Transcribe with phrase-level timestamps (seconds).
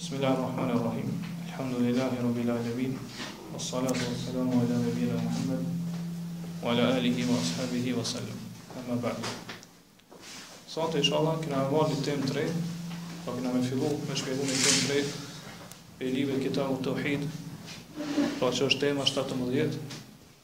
[0.00, 1.12] Bismillah ar-Rahman ar-Rahim
[1.52, 2.92] Alhamdulillahi rabbil alamin
[3.52, 5.60] As-salatu wa salamu ala nabina Muhammad
[6.64, 8.16] Wa ala alihi wa ashabihi wa s
[8.80, 9.20] Amma ba'di
[10.64, 14.40] Sante isha Allah kina amal di tem tre Pa po kina me filu me shkehu
[14.40, 14.98] me tem tre
[16.00, 17.28] E libe kitabu tawhid
[18.40, 19.76] Pa po që është tema 7-10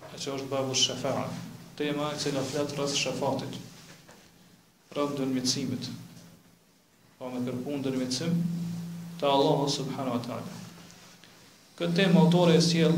[0.05, 1.33] A që është babu shafa'a
[1.81, 3.57] Tema e cila flet rrës shafatit
[4.93, 5.89] Rëbë dërmitsimit
[7.17, 8.37] Pa po me kërpun dërmitsim
[9.21, 10.57] të Allahu subhanahu wa taala.
[11.77, 12.97] Këtë temë autori e sjell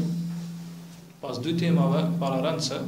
[1.23, 2.79] pas dy temave para rëndse,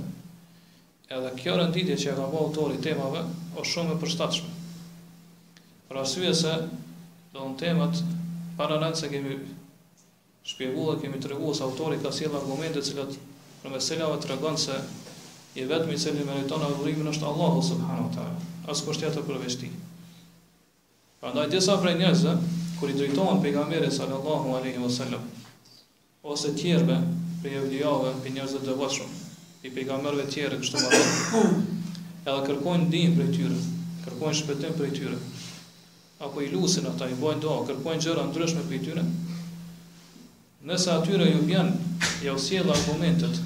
[1.15, 3.23] edhe kjo renditje që e ka bërë autori temave
[3.59, 4.52] është shumë e përshtatshme.
[5.91, 6.52] Për arsye se
[7.35, 8.02] do në temat
[8.59, 9.38] para rëndse kemi
[10.51, 13.19] shpjeguar dhe kemi treguar se autori ka sjell argumente të cilat
[13.62, 14.79] për meselave tregon se
[15.59, 19.59] i vetmi i cili meriton adhurimin është Allahu subhanahu wa taala, as kushtja të përveç
[19.60, 19.73] tij.
[21.21, 22.37] Prandaj disa prej njerëzve
[22.80, 25.27] kur i drejtohen pejgamberit sallallahu alaihi wasallam
[26.23, 26.96] ose tjerëve
[27.43, 29.13] për evliave, për njerëz të devotshëm,
[29.65, 31.45] i pejgamberëve të tjerë kështu më ka
[32.32, 33.60] edhe kërkojnë ndihmë për tyre,
[34.04, 35.21] kërkojnë shpëtim për tyre.
[36.27, 39.04] Apo i lusin ata, i bojnë dua, kërkojnë gjëra ndryshme për tyre.
[40.69, 41.73] Nëse atyre ju vjen,
[42.26, 43.41] ju sjell argumentet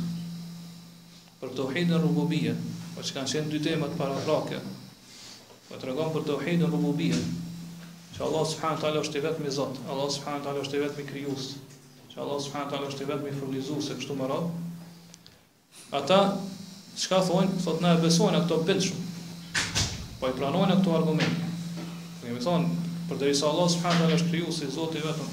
[1.41, 2.59] për tauhidin rububiyyah,
[2.97, 5.71] po çka kanë dy temat paraprake, paraqitura.
[5.71, 7.23] Po regon për tauhidin rububiyyah,
[8.15, 11.47] Që Allah subhanahu taala është i vetmi Zot, Allah subhanahu taala është i vetmi krijues.
[12.13, 14.51] Që Allah subhanahu taala është i vetmi furnizues e kështu me radhë.
[16.01, 16.19] Ata
[17.05, 19.01] çka thonë, sot na e besojnë ato bindshëm.
[20.21, 21.49] Po i pranojnë ato argumente.
[22.23, 25.33] Ne më thonë, por deri Allah subhanahu taala është krijues i Zotit vetëm,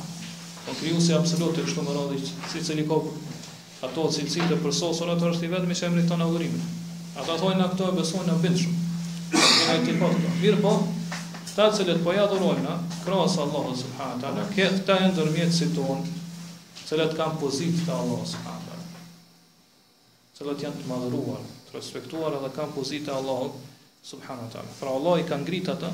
[0.65, 2.23] po krijues i absolut e kështu me radhë,
[2.55, 3.11] si çeli kop.
[3.85, 6.65] Ato cilësi të përsosur ato është i vetmi që emriton adhurimin.
[7.13, 8.81] Ata thonë na këto e besojnë na bindshëm.
[9.37, 10.17] Ne ai tipot.
[10.41, 10.73] Mirpo,
[11.55, 16.05] Ta cilët po ja dhurojnë, krasë Allahu subhanahu teala, këta janë ndërmjetësit ton,
[16.87, 19.01] cilët kanë pozitë te Allahu subhanahu teala.
[20.37, 23.49] Cilët janë të madhëruar, të respektuar dhe kanë pozitë te Allahu
[24.13, 24.77] subhanahu teala.
[24.79, 25.91] Pra Allah i ka ngrit atë,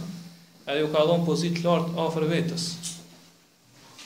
[0.69, 2.67] ai u ka dhënë pozitë lart afër vetes.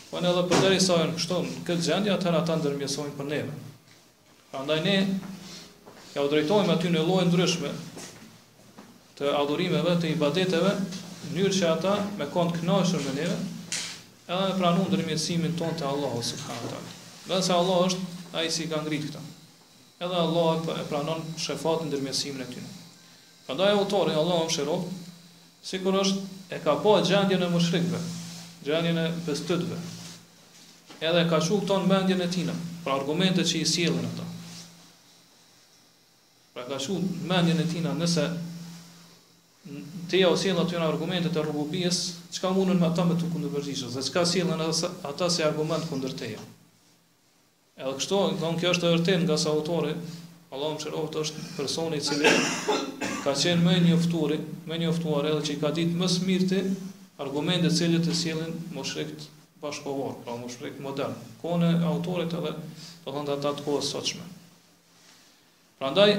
[0.07, 3.59] Po ne edhe përderisa janë kështu në këtë gjendje, atëherë ata ndërmjetësojnë për neve.
[4.53, 4.95] Prandaj ne
[6.15, 7.75] ja u drejtojmë aty në lloje ndryshme
[9.19, 10.73] të adhurimeve, të ibadeteve,
[11.29, 13.35] mënyrë që ata me kënd të kënaqur me neve,
[14.25, 16.95] edhe me pranuar ndërmjetësimin tonë te Allahu subhanahu teala.
[17.27, 18.07] Vetëm se Allah është
[18.39, 19.21] ai që si ka ngritë këta.
[20.01, 22.69] Edhe Allah e pra- pranon shefatin ndërmjetësimin e tyre.
[23.45, 24.85] Prandaj autori Allahu mëshiron,
[25.71, 26.25] sikur është
[26.57, 28.01] e ka pa gjendjen e mushrikëve,
[28.65, 29.77] gjendjen e pestëtve.
[31.09, 34.25] Edhe ka shuktuar mendjen e tina, pra argumentet që i sjellin ata.
[36.53, 38.25] Pra ka shuktuar mendjen e tina nëse
[40.09, 41.97] Ti ja osin aty në argumentet e rububies,
[42.33, 46.41] çka mundun me ata me të kundërvërzishë, dhe çka sillen ata si argument kundër teja.
[47.77, 49.93] Edhe kështu, domthon kjo është e vërtetë nga sa autori,
[50.51, 52.33] Allahu mëshiroft është personi i cili
[53.23, 54.33] ka qenë më njoftuar,
[54.67, 56.61] më njoftuar edhe që i ka ditë më së miri
[57.23, 59.27] argumente të cilët pra e sillen moshrekt
[59.63, 61.13] bashkëkohor, pra moshrekt modern.
[61.41, 62.57] Ka në autorët edhe
[63.05, 64.25] domthon ata të kohës sotshme.
[65.79, 66.11] Prandaj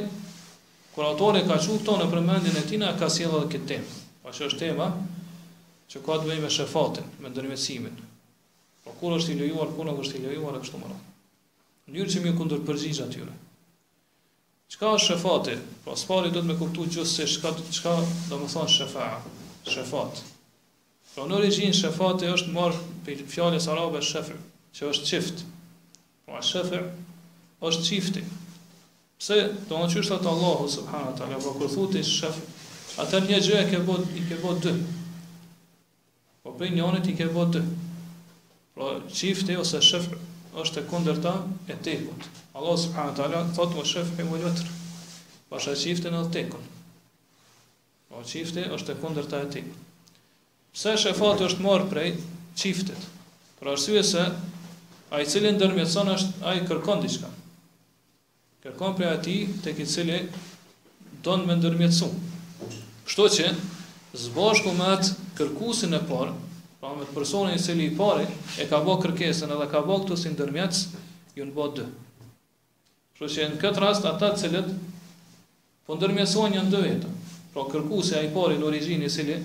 [0.93, 4.01] Kur autori ka qenë këto në përmendjen e tina, ka sjellë edhe këtë temë.
[4.23, 4.89] Pra që është tema
[5.93, 7.95] që ka të bëjë me shefatin, me ndërmjetësimin.
[8.85, 11.07] Po kur është i lejuar, kur nuk është i lejuar, kështu më radh.
[11.87, 13.39] Mënyrë që më kundër përgjigj atyre.
[14.75, 15.57] Çka është shefati?
[15.87, 17.93] Pra spari duhet me kuptojë gjithë se çka çka
[18.29, 19.09] do të thonë shefa,
[19.73, 20.23] shefat.
[21.15, 22.77] Pra në origjinë shefati është marr
[23.07, 24.37] për fjalës arabe shefr,
[24.77, 25.45] që është çift.
[26.29, 26.87] Po shefr
[27.69, 28.23] është çifti,
[29.23, 29.37] Pse
[29.71, 32.39] do të thosh atë Allahu subhanahu wa taala po kur thotë shef,
[33.05, 34.73] atë një gjë e ke bot i ke bot dy.
[36.43, 37.61] Po për një onë ke bot dy.
[38.75, 40.09] Pra çifti ose shef
[40.65, 41.35] është e kundërta
[41.71, 42.27] e tekut.
[42.59, 44.57] Allahu subhanahu wa taala thotë mos shef e më Pa
[45.59, 46.65] Pasha çiftin në tekun.
[48.09, 49.79] Po pra, çifti është e kundërta e tekut.
[50.75, 52.19] Pse shefat është marr prej
[52.59, 53.07] çiftit?
[53.61, 54.27] Për arsye se
[55.15, 57.32] ai cilin dërmjëtëson është ai kërkon diçka
[58.63, 60.21] kërkon prej atij tek i cili
[61.23, 62.07] në me ndërmjetësu.
[63.09, 63.49] Kështu që
[64.25, 66.33] zbashku me atë kërkusin e parë,
[66.81, 68.25] pra me personin i cili i parë
[68.63, 70.81] e ka bë kërkesën edhe ka bë këtu si ndërmjetës,
[71.41, 71.87] ju në bë dë.
[73.19, 74.73] Kështu që në këtë rast ata të cilët
[75.87, 77.13] po ndërmjetësojnë një dy vetë.
[77.53, 79.39] Pra kërkuesi i parë në origjinë i cili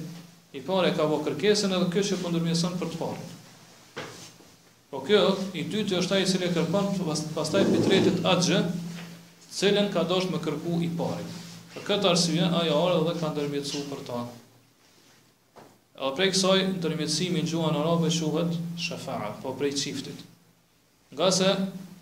[0.53, 3.29] i parë ka bë kërkesën edhe kjo që po ndërmjetëson për të parë.
[4.91, 5.21] Po pra kjo
[5.61, 6.93] i dytë është ai i cili kërkon
[7.37, 8.63] pastaj pi tretët atë gjë
[9.57, 11.23] cilën ka dosh me kërku i pari.
[11.73, 14.17] Për këtë arsye ajo orë edhe ka ndërmjetësu për ta.
[15.97, 20.19] Edhe prej kësaj ndërmjetësimi në gjuhën arabe quhet shafa'a, po prej çiftit.
[21.15, 21.51] Nga se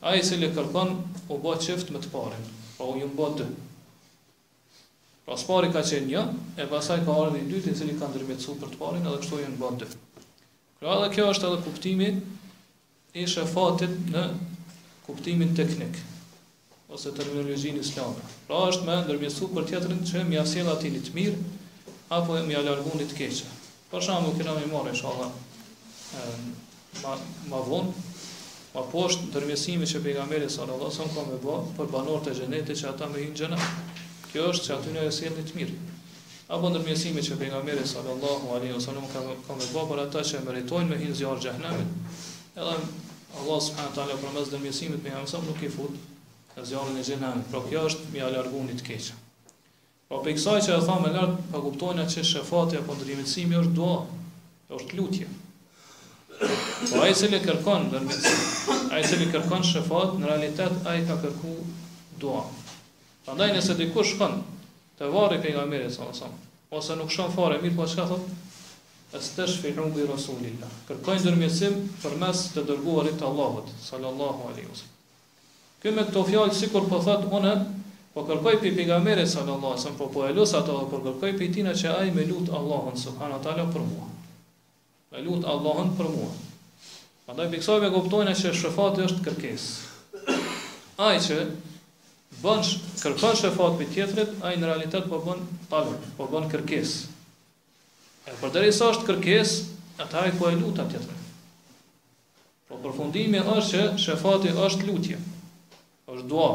[0.10, 0.92] ai se le kërkon
[1.32, 2.44] u bë çift me të parin,
[2.78, 3.46] po pra, u jë bë dy.
[5.26, 6.24] Pra pari ka qenë një,
[6.62, 9.54] e pasaj ka dhe i dytë, cili ka ndërmjetësu për të parin, edhe kështu e
[9.54, 10.28] në bëndë dytë.
[10.82, 12.12] Kërra dhe kjo është edhe kuptimi
[13.16, 14.26] i shëfatit në
[15.08, 16.04] kuptimin teknik
[16.90, 18.14] ose terminologjin islam.
[18.48, 21.38] Pra është më ndër mjet super tjetrin që më sjell ati i të mirë
[22.18, 23.48] apo më ia largon ditë të keqe.
[23.92, 25.30] Për shembull, kemi marrë shoha,
[26.20, 26.36] ëh,
[27.02, 27.16] ma,
[27.52, 27.90] ma von,
[28.76, 31.42] ma posht, në më vonë, më poshtë ndërmjetësimi që pejgamberi sallallahu alajhi wasallam ka më
[31.46, 33.68] bë, për banorët e xhenetit që ata më hyjnë xhenet.
[34.30, 35.76] Kjo është se aty në sjellni të mirë.
[36.54, 40.92] Apo ndërmjetësimi që pejgamberi sallallahu alajhi wasallam ka ka më bë për ata që meritojnë
[40.94, 42.20] me hyjë në xhenet.
[42.56, 42.76] Edhe
[43.36, 45.96] Allah subhanahu wa taala për mes ndërmjetësimit me hamsam nuk i fut
[46.56, 49.16] në zjarën e gjenën, Pra kjo është mi alargun një të keqë.
[50.08, 53.00] Pra po për i kësaj që e tha me lartë, pa kuptojnë që shëfatja për
[53.00, 53.98] ndërimitësimi është dua,
[54.78, 55.28] është lutje.
[56.38, 58.48] Po a cili kërkon ndërimitësimi,
[58.96, 61.58] a i cili kërkon shëfat, në realitet a ka kërku
[62.24, 62.46] dua.
[63.26, 64.40] Pra ndaj nëse dikush shkon
[65.00, 66.08] të varri për nga mire, sa
[66.76, 68.30] ose nuk shkon fare, mirë po që ka thot,
[69.16, 70.76] e të shfinu bi Rasulillah.
[70.88, 74.94] Kërkojnë ndërimitësim për mes të dërguarit Allahot, sallallahu alaihi wasallam.
[75.86, 77.50] Kjo me këto fjalë sikur po thëtë unë
[78.16, 81.50] po kërkoj pe pejgamberin sallallahu alajhi wasallam po po e lut ato po kërkoj pe
[81.54, 84.08] tina që ai me Allahën, Allahun subhanahu taala për mua.
[85.12, 86.32] Me lut Allahun për mua.
[87.28, 89.70] Prandaj me kësaj me kuptojnë se shëfati është kërkesë.
[91.06, 91.38] Ai që
[92.42, 92.66] bën
[93.04, 97.06] kërkon shëfat pe tjetrit, ai në realitet po bën talib, po bën kërkesë.
[98.26, 99.62] E përderisa është kërkesë,
[100.02, 101.22] ataj po e lut atjetrin.
[102.74, 105.22] Po përfundimi është që shëfati është lutje
[106.14, 106.48] është dua.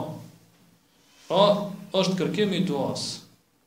[1.29, 1.41] Pra,
[1.99, 3.05] është kërkimi i duas.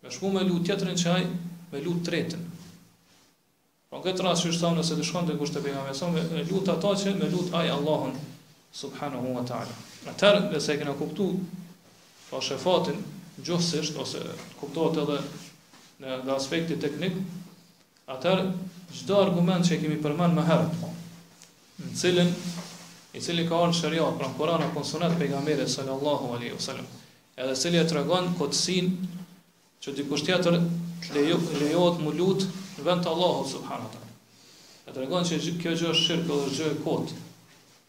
[0.03, 1.29] Me shku me lu tjetërin që ajë,
[1.73, 2.43] me lu tretën.
[3.89, 6.23] Pra, në këtë rrasë që është thamë nëse të shkonë të kushtë të pegame, me,
[6.35, 8.15] me lu të ata që me lu të ajë Allahën,
[8.79, 9.77] subhanahu wa ta'ala.
[10.07, 11.27] Në tërë, dhe se këna kuptu,
[12.29, 12.99] pra po, shëfatin,
[13.47, 14.23] gjohësisht, ose
[14.61, 15.19] kuptuat edhe
[16.03, 17.19] në aspekti teknik,
[18.15, 18.47] atër,
[18.97, 20.83] gjdo argument që e kemi përmen më herët,
[21.83, 22.35] në cilin
[23.13, 26.85] i cili ka orë shëria, pra në Koran apo sunet pejgamberi sallallahu alaihi wasallam.
[27.37, 28.87] Edhe cili e tregon kotsin
[29.83, 30.57] që dikush tjetër
[31.13, 32.45] lejo lejohet mu lut
[32.79, 34.13] në vend të Allahut subhanallahu wa taala.
[34.87, 37.13] E tregon se kjo gjë është shirq dhe gjë e kot.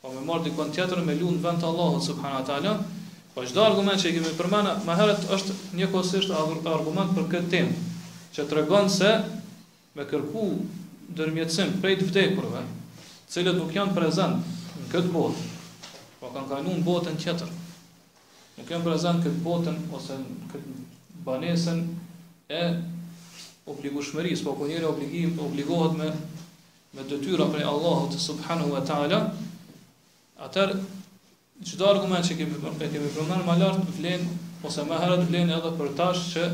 [0.03, 3.03] Po me marr dikon tjetër me lut në vend të Allahut subhanallahu wa
[3.35, 6.31] po çdo argument që i kemi përmendë më herët është një kohësisht
[6.71, 7.79] argument për këtë temë,
[8.37, 9.11] që tregon se
[9.97, 10.45] me kërku
[11.09, 12.63] ndërmjetësim prej të vdekurve,
[13.35, 14.53] cilët nuk janë prezant
[14.95, 15.45] këtë botë,
[16.21, 17.49] po kanë kanë në botën qëtër,
[18.59, 20.75] në kemë prezent këtë botën, ose në këtë
[21.27, 21.81] banesën
[22.55, 22.61] e
[23.73, 26.11] obligu shmëris, po kënë njëri obligim, obligohet me,
[26.95, 29.19] me dëtyra për Allahu të subhanu e ta'ala,
[30.47, 30.77] atër,
[31.67, 34.29] qëta argument që kemi, kemi përmën më lartë, vlen,
[34.69, 36.45] ose më herët vlen edhe për tash që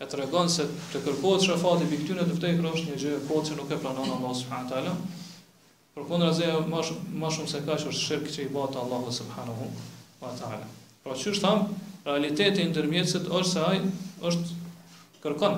[0.00, 3.16] e të regon se të kërkohet shafati për këtyne të vtej kërë është një gjë
[3.24, 4.94] e që nuk e planon Allah subhanahu e ta'ala,
[5.94, 6.80] Për kundër asaj më
[7.34, 9.70] shumë se kaq është shirk që i bota Allahu subhanahu
[10.20, 10.68] wa taala.
[11.06, 11.64] Pra çu është tham,
[12.04, 13.80] realiteti i ndërmjetësit është se ai
[14.30, 14.60] është
[15.24, 15.56] kërkon.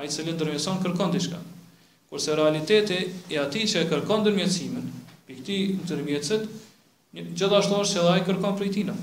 [0.00, 1.38] Ai se ndërmjetëson kërkon diçka.
[2.10, 2.98] Kurse realiteti
[3.30, 4.90] i atij që kërkon ndërmjetësimin,
[5.30, 6.48] i këtij ndërmjetësit,
[7.38, 8.94] gjithashtu është se ai kërkon prej tij.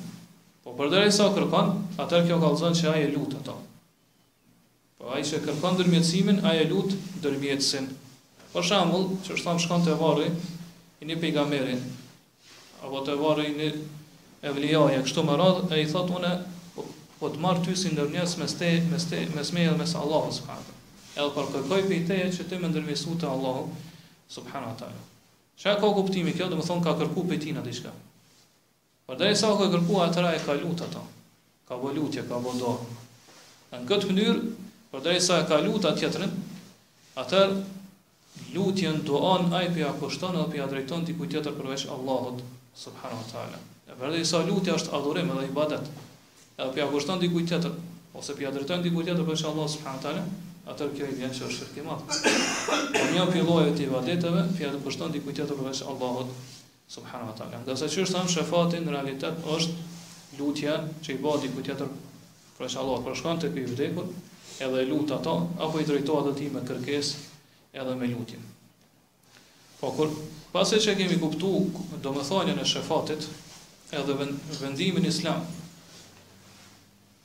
[0.66, 1.72] Po përderisa sa kërkon,
[2.04, 3.56] atë kjo kallëzon se ai e lut ato.
[5.00, 7.90] Po ai që kërkon ndërmjetësimin, ai e lut ndërmjetësin.
[8.52, 10.26] Për shambull, që është thamë shkon të varri
[11.04, 11.80] i një pigamerin,
[12.84, 13.70] apo të varri i një
[14.52, 16.32] evlijaj, kështu më radhë, e i thotë une,
[16.76, 16.84] po,
[17.22, 20.70] po të marë ty si ndër me mes, mes, mes me edhe mes Allah, subhanë.
[21.12, 23.64] edhe për kërkoj për teje që ti më ndërvisu te Allahu
[24.32, 25.02] subhanahu taala.
[25.60, 27.92] Që ka kuptimi kjo, dhe më thonë ka kërku për ti në diçka.
[27.92, 27.92] shka.
[29.10, 31.04] Për sa ka kërku atëra e ka lutë ato,
[31.68, 32.78] ka volutje, ka bo
[33.72, 34.40] Në këtë mënyrë,
[34.92, 36.32] për sa e ka lut atë tjetërën,
[37.16, 37.54] atër
[38.56, 42.42] lutjen, duan, ai pja kushton apo pja drejton ti kujt tjetër përveç Allahut
[42.76, 43.58] subhanahu wa taala.
[43.88, 45.90] E vërtetë sa lutja është adhurim edhe ibadet.
[46.58, 47.74] Edhe pja kushton ti kujt tjetër
[48.16, 50.26] ose pja drejton ti kujt tjetër përveç Allahut subhanahu wa taala,
[50.72, 52.04] atë kjo i vjen se është shirk i madh.
[52.94, 56.36] Po një pjellojë ti ibadeteve, pja kushton ti kujt tjetër përveç Allahut
[56.88, 57.62] subhanahu wa taala.
[57.66, 61.88] Do të thotë se shefati në realitet është lutja që i bëhet ti kujt tjetër
[62.60, 64.14] përveç Allahut, për te të kujt
[64.62, 67.16] edhe lut ato apo i drejtohet atij me kërkesë
[67.74, 68.42] edhe me lutjen.
[69.82, 70.12] Po kur
[70.52, 73.28] pasi që kemi kuptuar domethënien e shefatit
[74.00, 74.16] edhe
[74.62, 75.46] vendimin islam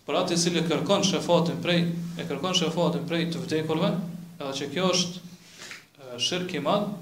[0.07, 1.81] për atë cilë kërkon shefatin prej
[2.23, 3.91] e kërkon shefatin prej të vdekurve,
[4.39, 6.93] edhe që kjo është shirk i madh,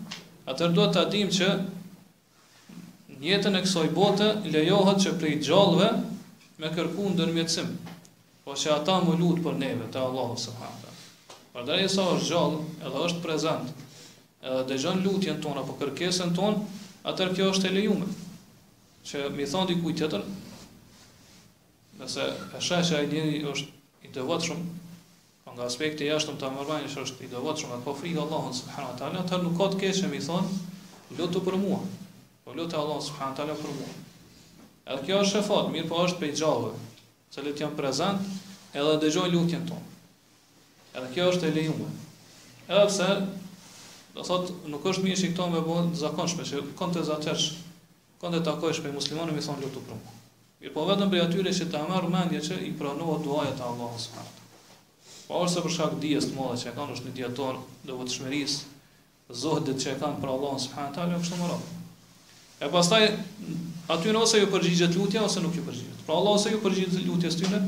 [0.50, 1.50] atëherë duhet ta dimë që
[3.18, 5.90] në jetën e kësaj bote lejohet që prej gjallëve
[6.62, 7.68] me kërkuar ndërmjetësim,
[8.48, 10.92] po që ata më lutë për neve te Allahu subhanahu
[11.54, 12.56] Prandaj sa është gjallë,
[12.88, 13.68] edhe është prezant.
[14.42, 16.64] Edhe dëgjon lutjen tonë apo kërkesën tonë,
[17.12, 18.08] atëherë kjo është e lejuar.
[19.06, 20.24] Që mi thon dikujt tjetër,
[22.00, 22.24] nëse
[22.58, 24.98] e që ai njeri është i devotshëm, shumë,
[25.46, 28.98] po nga aspekti jashtëm ta marrvanë se është i devotshëm apo frikë Allahun subhanahu wa
[29.04, 30.50] taala, atëherë nuk ka të keqë mi thon,
[31.14, 31.78] lutu për mua.
[32.42, 33.96] Po lutë Allah subhanahu wa taala për mua.
[34.90, 38.30] Edhe kjo është e fat, mirë po është prezant
[38.74, 39.92] edhe dëgjojnë lutjen tonë.
[40.94, 41.94] Edhe kjo është e lejuar.
[42.68, 43.06] Edhe pse
[44.14, 47.46] do thot nuk është mirë që këto me bën të zakonshme, që kontë zakonsh,
[48.22, 50.12] kontë takosh me muslimanë mi thon lutu për mua.
[50.62, 53.98] Mirë, po vetëm për atyre që ta marr mendje që i pranohet duaja te Allahu
[54.04, 54.40] subhanahu.
[55.26, 57.58] Po ose për shkak dijes të mëdha që kanë është një dietor
[57.88, 58.56] do vetë shmeris,
[59.42, 61.70] zohdet që kanë për Allahun subhanahu taala kështu më radh.
[62.62, 63.06] E pastaj
[63.96, 66.04] aty në ose ju përgjigjet lutja ose nuk ju përgjigjet.
[66.06, 67.62] Pra Allah ose ju përgjigjet lutjes tyre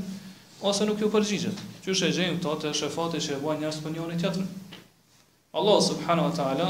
[0.71, 1.65] ose nuk ju përgjigjet.
[1.87, 4.47] Qysh e gjejmë këto të shefati që e bëjnë njerëz për njërin tjetrin?
[5.57, 6.65] Allah subhanahu wa taala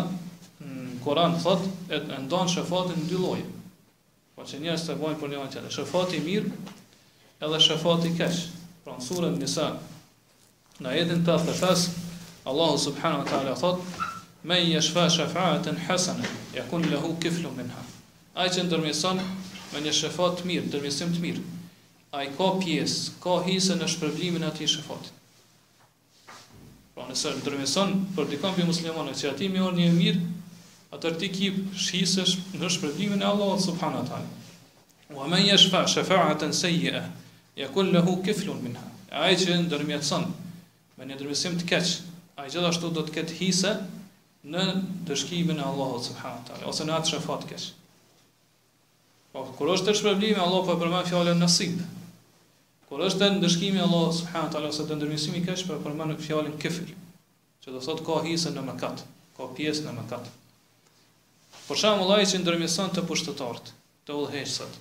[0.61, 1.63] në mm, Kur'an thot
[1.97, 3.47] e ndon shefatin në dy lloje.
[4.37, 6.53] Po që njerëz të bëjnë për njërin tjetrin, shefati i mirë
[7.49, 8.37] edhe shefati i keq.
[8.85, 9.71] Pra në surën Nisa
[10.85, 11.89] në ajetin 85
[12.53, 17.89] Allah subhanahu wa taala thot men yashfa shafa'atan hasana yakun lahu kiflun minha.
[18.37, 19.25] Ai që ndërmjetson
[19.73, 21.49] me një shefat të mirë, ndërmjesim të mirë,
[22.17, 25.13] a i ka pjesë, ka hisë në shpërblimin ati shëfatit.
[26.97, 30.23] Pra nëse në tërmeson, për dikon për muslimonë, që ati me orë një mirë,
[30.97, 32.25] atër ti ki shhisë
[32.63, 34.33] në shpërblimin e Allah, subhanë atani.
[35.13, 37.03] U amen jeshfa, shëfaatën atën sejje e,
[37.61, 38.85] ja kullë lëhu kiflun minha.
[39.13, 40.25] A i që në tërmeson,
[40.97, 41.99] me një tërmesim të keqë,
[42.41, 43.75] a i gjithashtu do të ketë hisë
[44.55, 44.65] në
[45.09, 47.69] të shkimin e Allah, subhanë atani, ose në atë shëfatë keqë.
[49.37, 51.87] Po, Kër është të shpërblimi, Allah për po përmën fjallën nësibë.
[52.89, 56.23] Kur është të ndëshkimi Allah subhanahu wa taala ose të ndërmjetësimi kësh për përmend në
[56.25, 56.91] fjalën kifir,
[57.65, 59.01] që do thotë ka hise në mëkat,
[59.39, 60.29] ka pjesë në mëkat.
[61.71, 63.73] Për shembull ai që ndërmjetëson të pushtetarët,
[64.07, 64.79] të udhëheqësit,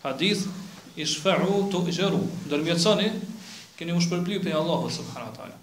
[0.09, 0.47] hadith,
[0.97, 2.19] i shfa'u tu i gjeru.
[2.47, 3.09] Ndërmjecani,
[3.79, 5.57] keni u shpërblu për Allah, subhanu ta'ala.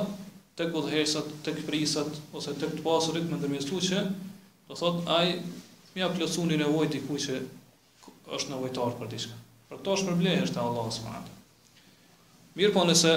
[0.60, 4.04] tek udhëhesat, tek prisat ose tek të pasurit me ndërmjetësu që
[4.68, 5.38] do thot ai
[5.94, 7.40] më ka plotësuar nevojën e që
[8.32, 9.34] është një lufttar për diçka.
[9.68, 12.52] Por kto shpërblesh është Allahu subhanehu ve teala.
[12.58, 13.12] Mirpo nëse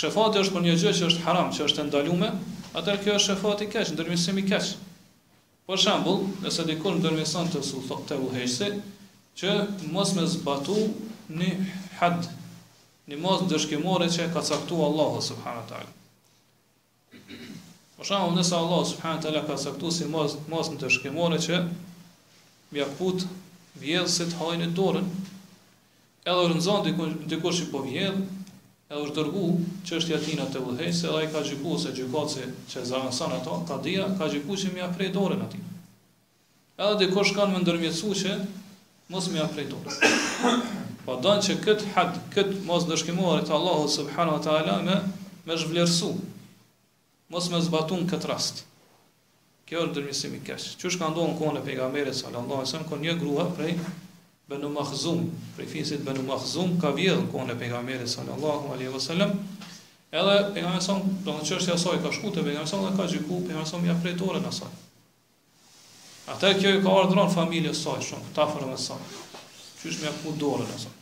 [0.00, 2.38] shefati është për një gjë që është haram, që është ndaluar,
[2.80, 4.72] atëherë kjo është shefati i keq, ndërmjesimi i keq.
[5.70, 8.70] Për shembull, nëse dikun ndërmëson të thosë te uhejse
[9.40, 9.52] që
[9.94, 10.78] mos me zbatu
[11.38, 11.52] në
[12.00, 12.26] had,
[13.06, 15.94] në mos dëshkimore që ka caktuar Allahu subhanehu teala.
[17.94, 21.62] Por shalom nëse Allahu subhanehu teala ka caktuar si mos mos në të që
[22.74, 23.22] mjaftot
[23.78, 25.08] vjedhë se të hajnë e dorën,
[26.30, 26.92] edhe rënzan të
[27.40, 28.24] kërë që po vjedhë,
[28.90, 29.44] edhe është dërgu
[29.86, 33.14] që është jatina të vëdhejë, se edhe i ka gjyku, se gjyku që e zarën
[33.18, 35.62] sanë ato, ka dhja, ka gjyku që mja prej dorën ati.
[36.80, 38.34] Edhe dhe që kanë më ndërmjetësu që
[39.12, 40.66] mos mja prej dorën.
[41.04, 44.98] Po pa danë që këtë hadë, këtë mos nëshkimuar Allahu subhanu wa ta'ala me,
[45.48, 46.10] me zhvlerësu,
[47.32, 48.64] mos me zbatun këtë rastë.
[49.70, 50.72] Kjo është dërmisim i kesh.
[50.82, 53.74] Që ka ndonë në kohën e pejgamberit sa lëndo e sëmë, një grua prej
[54.50, 55.20] benu mahzum,
[55.54, 59.30] prej fisit benu mahzum, ka vjedhë në kohën e pejgamberit sa lëndo e
[60.10, 63.04] Edhe pejgamberi sa do në çështja e saj ka shku te pejgamberi sa dhe ka
[63.12, 64.72] gjiku pejgamberi sa mja fletoren e saj.
[66.34, 68.96] Atë kjo i ka ardhur në familjen e saj shumë, ta fërmë sa.
[69.84, 70.96] Qysh mja ku dorën e saj.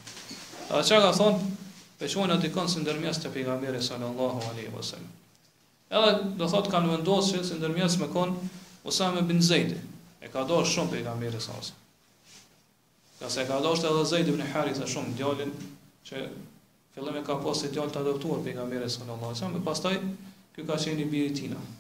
[0.69, 1.41] Edhe çka ka thon,
[1.97, 5.09] pe çon aty kon si ndërmjet te pejgamberi sallallahu alaihi wasallam.
[5.89, 8.33] Edhe do thot kanë vendosur se si ndërmjet me kon
[8.91, 9.71] Osama bin Zeid.
[10.21, 11.55] E ka dorë shumë pejgamberi sa.
[13.19, 15.53] Ka se ka dorë edhe Zeid ibn Haritha shumë djalin
[16.09, 16.27] që
[16.95, 19.97] fillim e ka pasë djalë të adoptuar pejgamberi sallallahu alajhi wasallam, pastaj
[20.59, 21.71] ky ka qenë i birit i tij.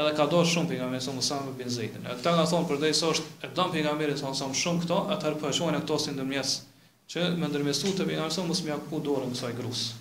[0.00, 1.98] Edhe ka dorë shumë pejgamberi sa Osama bin Zeid.
[2.00, 5.52] Edhe ta kanë thonë përdei sot e dëm pejgamberi sa shumë shumë këto, atëherë po
[5.52, 6.56] e shohin këto si ndërmjet
[7.12, 10.00] që me ndërmjetu të pejgamberi sa mos më ka ku dorën kësaj grua.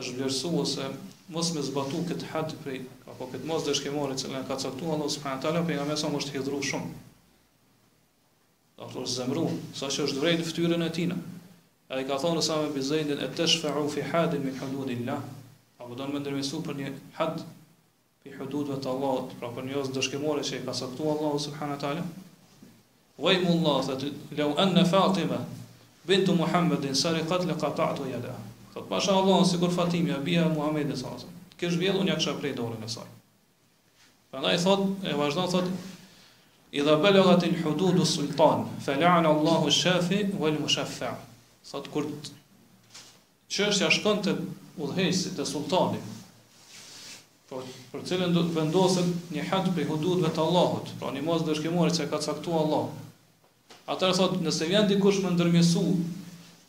[0.00, 0.86] është vlerësu ose
[1.34, 2.78] mos më zbatu këtë had prej
[3.12, 6.62] apo këtë mos dëshkëmori që më ka caktuar Allahu subhanahu taala pejgamberi sa është hidhur
[6.64, 6.88] shumë.
[8.78, 9.44] Do të thosë zemru,
[9.82, 11.18] sa që është vrejtë fytyrën e tina.
[11.92, 15.20] Ai ka thonë sa me bizendin e tashfa'u fi hadin min hududillah.
[15.76, 17.44] Apo do më ndërmjetsu për një had
[18.24, 22.08] fi hududve të Allahut, pra për një dëshkëmori që i ka caktuar Allahu subhanahu taala.
[23.28, 25.38] Vajmullah, thëtë, lau anë Fatima,
[26.06, 28.34] bintu Muhammedin sariqat li qata'tu yada.
[28.90, 31.36] ma sha Allah sikur Fatimia bija Muhammed sallallahu alaihi wasallam.
[31.60, 33.06] Kë zhvjell unë ja kisha prej dorën e saj.
[34.30, 35.70] Prandaj thot e vazhdon thot
[36.80, 41.14] idha balagat al hudud as sultan fal'ana Allah shafi wal mushaffa.
[41.70, 42.06] Sot kur
[43.50, 44.36] çështja shkon te
[44.78, 45.98] udhëheqësit te sultani,
[47.48, 51.46] Po për cilën do të vendoset një hat për hududve të Allahut, pra një mos
[51.46, 53.05] dëshkimore që ka caktuar Allahu.
[53.86, 55.82] Atëherë thot, nëse vjen dikush më ndërmjesu,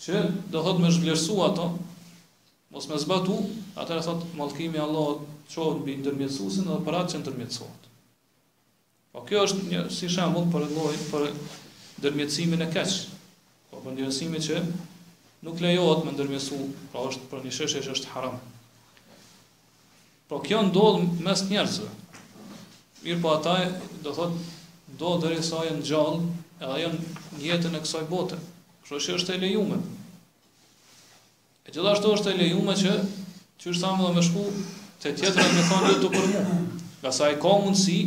[0.05, 0.19] që
[0.53, 1.63] do thot më zhvlerësu ato,
[2.73, 3.37] mos më zbatu,
[3.81, 7.89] atëherë thot mallkimi i Allahut çon mbi ndërmjetësuesin dhe atë që ndërmjetësohet.
[9.15, 11.25] Po kjo është një si shembull për llojin për
[12.03, 12.93] ndërmjetësimin e keq.
[13.71, 14.61] Po për ndërmjetësimin që
[15.47, 16.61] nuk lejohet më ndërmjesu,
[16.93, 18.37] pra është për një çështje që është haram.
[20.29, 21.89] Po kjo ndodh mes njerëzve.
[23.01, 23.57] Mirë po ata
[24.05, 24.37] do thot
[25.01, 26.99] do deri sa janë gjallë edhe janë
[27.37, 28.37] në jetën e kësaj bote.
[28.83, 29.81] Kështu që është e lejuar.
[31.67, 32.93] E gjithashtu është e lejuar që
[33.61, 34.45] që është thamë dhe me shku
[35.03, 36.57] të tjetër e me thonë një të për mua.
[37.01, 37.99] nga sa e ka mundësi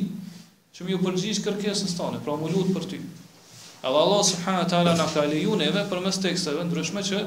[0.74, 4.20] që mi ju përgjish kërkesë në stane pra më lut për ty e dhe Allah
[4.30, 7.22] subhanahu të ala nga ka lejuneve për mes tekseve ndryshme që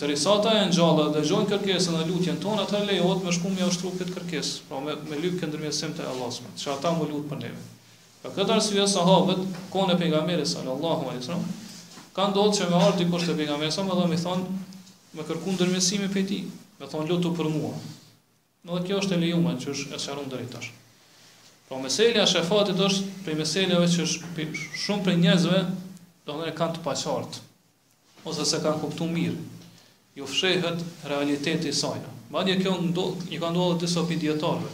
[0.00, 3.34] të risata e në gjalla dhe gjojnë kërkesën dhe lutjen tonë atë e lejot me
[3.38, 6.32] shku mi ashtru këtë kërkesë pra me, me lukë këndrëmjesim të Allah
[6.64, 7.62] që ata më lutë për neve
[8.24, 9.40] Për këtë arsye sahabët,
[9.72, 11.48] kohën e pejgamberit sallallahu alaihi wasallam,
[12.16, 15.54] kanë dolur që me ardh të kushtë pejgamberit sallallahu alaihi wasallam, do të thonë kërku
[15.56, 16.46] ndërmësimi prej tij,
[16.78, 17.72] do të lutu për mua.
[18.64, 20.70] Në dhe kjo është e lejuar që është e sharrur drejt tash.
[21.68, 24.46] Pra meselja shefatit është për meseljeve që është
[24.86, 25.60] shumë për njerëzve,
[26.24, 27.38] do nëre kanë të paqart.
[28.24, 29.36] Ose se kanë kuptuar mirë
[30.22, 30.80] ju fshehet
[31.12, 32.00] realiteti i saj.
[32.32, 34.72] Madje kjo ndodh, i kanë ndodhur disa opinionatorëve.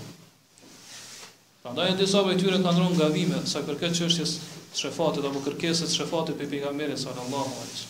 [1.70, 4.30] Prandaj edhe sa vetë tyre kanë rënë gavime sa kërket çështjes
[4.72, 7.84] të shefatit apo kërkesës së shefatit pe pejgamberin sallallahu alaihi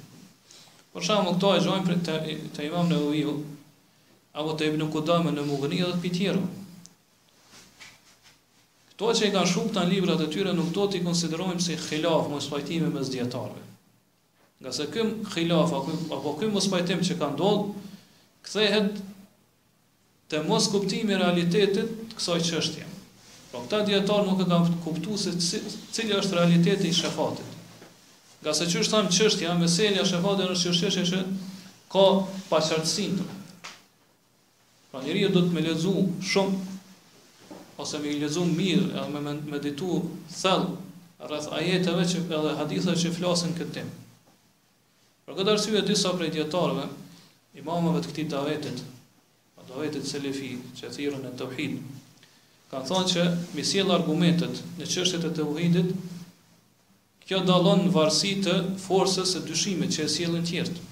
[0.93, 2.19] Për shumë, këto e gjojnë të,
[2.57, 3.35] të imam në uiju,
[4.37, 6.43] apo të ibn Kudame në Mughni edhe të pitjero.
[8.95, 11.77] Kto që i kanë shumë të libra librat e tyre, nuk do t'i konsiderojmë si
[11.81, 13.65] khilaf, më spajtimi me zdjetarve.
[14.63, 15.73] Nga se këm khilaf,
[16.17, 17.87] apo këm më spajtim që kanë dollë,
[18.47, 19.01] këthehet
[20.33, 22.87] të mos kuptimi realitetit kësoj çështje.
[23.57, 25.31] Pra këta djetarë nuk e kam kuptu se
[25.93, 27.57] cilja është realiteti i shefatit.
[28.43, 31.21] Nga se që është thamë qështja, meselja shefatit në qështje që
[31.95, 32.03] ka
[32.51, 33.29] pasartësin të.
[34.93, 35.95] Pra njëri e do të me lezu
[36.33, 36.59] shumë,
[37.81, 39.89] ose me lezu mirë, edhe me meditu
[40.37, 40.77] thellë,
[41.31, 43.93] rreth ajeteve që edhe hadithet që flasin këtë tim.
[45.27, 46.85] Për këtë arsye disa prej djetarëve,
[47.65, 48.85] imamëve të këtij davetit,
[49.67, 52.05] davetit selefi që thirrën e tauhidit,
[52.71, 53.25] Ka thonë që
[53.57, 55.91] me sjell argumentet në çështjet e tauhidit,
[57.27, 60.83] kjo dallon në varësi të forcës së dyshimit që e sjellin të tjerë.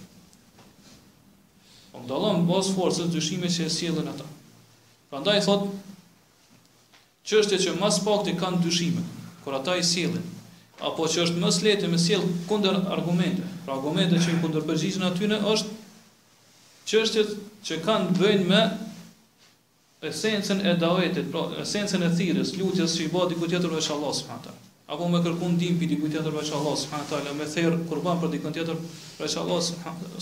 [1.90, 4.28] Po dallon bos forcës së dyshimit që e sjellin ata.
[5.10, 5.66] Prandaj thot
[7.30, 9.02] çështjet që më pakti kanë dyshime,
[9.42, 10.30] kur ata i sjellin
[10.90, 13.42] apo që është më së lehtë me sjell kundër argumente.
[13.66, 15.76] Pra argumentet që i kundërpërgjigjen aty në është
[16.92, 17.30] çështjet
[17.66, 18.62] që kanë të bëjnë me
[20.08, 24.12] esencën e davetit, pra esencën e thirrjes, lutjes që i bëhet diku tjetër veç Allah
[24.20, 28.18] subhanahu Apo me kërkon ndihmë për diku tjetër veç Allah subhanahu taala, me therr kurban
[28.22, 28.80] për diku tjetër
[29.22, 29.60] veç Allah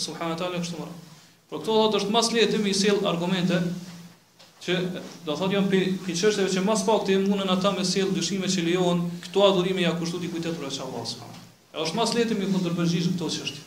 [0.05, 0.87] subhanahu taala kështu më.
[1.51, 3.59] Por këto do të është mas lehtë i sill argumente
[4.63, 4.77] që
[5.27, 8.65] do thotë janë për çështjeve që mas pak të mundën ata me sill dyshime që
[8.69, 11.47] lejohen këto adhurime ja kushtu diku tjetër veç Allah subhanahu.
[11.83, 13.63] Është mas lehtë mi kundërpërgjigj këto çështje.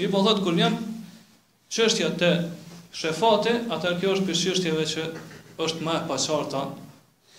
[0.00, 0.78] Mi po thotë kur janë
[1.76, 2.30] çështja të
[2.96, 5.02] shefati, atër kjo është për shështjeve që
[5.66, 6.62] është më e paqarta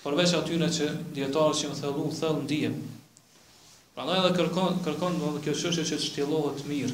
[0.03, 2.85] përveç atyre që dietarë që më thellu thell
[3.97, 6.93] Pra Prandaj edhe kërkon kërkon do kjo çështje që shtjellohet mirë.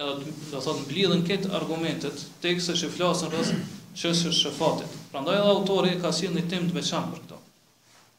[0.00, 0.14] Edhe
[0.48, 3.52] do thotë mblidhen këtë argumentet, tekste që flasin rreth
[4.00, 4.70] çështjes së Pra
[5.12, 7.42] Prandaj edhe autori ka sjellë një tem të veçantë për këto.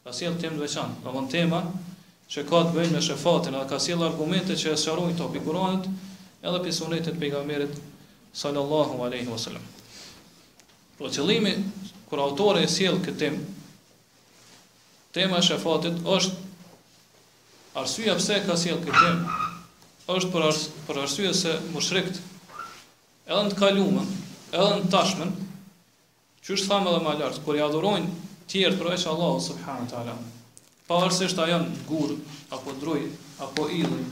[0.06, 1.64] Ka sjellë tem të veçantë, do von tema
[2.30, 5.90] që ka të bëjë me shefatin, edhe ka sjellë argumente që e sqarojnë topikuronit
[6.46, 7.74] edhe pjesonetet pejgamberit
[8.36, 9.64] sallallahu alaihi wasallam.
[11.00, 11.56] Po qëllimi
[12.08, 13.44] kur autori e sjell këtë temë,
[15.16, 16.36] tema e shefatit është
[17.80, 19.38] arsyeja pse ka sjell këtë temë,
[20.16, 22.20] është për ars, për arsye se mushrikët
[23.26, 24.12] edhe në të kaluamën,
[24.52, 25.32] edhe në tashmën
[26.46, 28.12] që është thamë edhe më lartë, kur i adhurojnë
[28.52, 30.14] tjertë për eqë Allah, subhanu ta'ala,
[30.86, 32.20] pa a janë gurë,
[32.54, 33.02] apo druj
[33.42, 34.04] apo idhë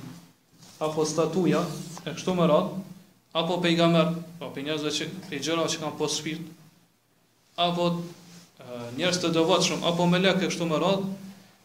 [0.89, 1.61] apo statuja,
[2.03, 2.83] e kështu më ratë,
[3.35, 4.07] apo pejgamber,
[4.41, 6.43] apo pe njerëzve që pe gjërave që kanë pas shpirt,
[7.59, 7.89] apo
[8.95, 11.03] njerëz të devotshëm apo melek e kështu me radh,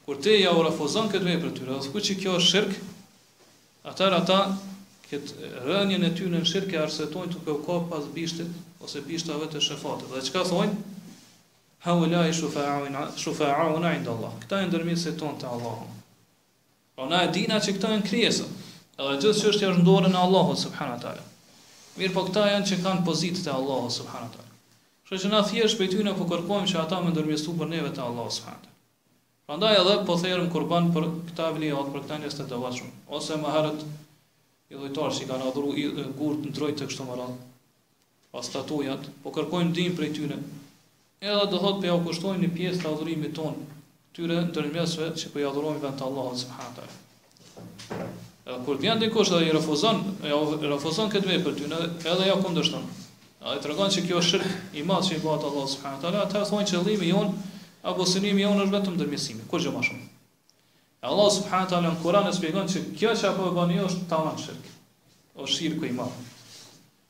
[0.07, 2.73] kur ti ja u refuzon këtë vepër të do të kuçi kjo është shirk,
[3.91, 4.39] atëra ata
[5.11, 8.49] këtë rënien e ty në shirk e arsetojnë duke u kopë pas bishtit
[8.85, 10.09] ose bishtave të shefatit.
[10.13, 10.73] Dhe çka thonë?
[11.85, 14.33] Haula i shufa'un shufa'un inda Allah.
[14.41, 15.77] Këta janë se tonë te Allah.
[16.97, 18.49] Po na e dina që këta janë krijesa.
[18.99, 21.28] Edhe gjithë çështja është dorën e Allahut subhanahu wa taala.
[21.99, 24.45] Mirë po këta janë që kanë pozitë të Allahu subhanahu wa
[25.09, 27.89] Kështu që na thjesht për ty ne po kërkojmë që ata më ndërmjetësu për neve
[27.97, 29.39] të Allahu subhanahu wa taala.
[29.49, 33.55] Prandaj edhe po therëm kurban për këta vini për këta njerëz të dashur, ose më
[33.55, 33.83] herët
[34.75, 35.83] i lutuar që kanë adhuru i
[36.21, 37.35] gurt drojtë të kështë më radh.
[38.35, 40.39] Pas statujat po kërkojmë ndihmë për ty ne.
[41.33, 43.59] Edhe do thotë për ja kushtojmë një pjesë të adhurimit ton
[44.19, 49.51] tyre ndërmjesve që po i adhurojmë vetë Allahu subhanahu Edhe kur vjen dikush dhe i
[49.53, 50.37] refuzon, ja
[50.73, 52.85] refuzon këtë vepër ty, edhe ja jo kundërshton.
[53.45, 56.23] Ai tregon se kjo është shirq i madh që i bota Allah subhanahu wa taala,
[56.25, 57.29] atë thonë qëllimi i on
[57.91, 59.45] apo synimi i on është vetëm ndërmjetësimi.
[59.51, 60.07] Kush jo më shumë.
[61.11, 64.09] Allah subhanahu wa taala në Kur'an e shpjegon se kjo çka po bën ju është
[64.11, 64.73] tamam shirq.
[65.39, 66.17] O shirku i madh.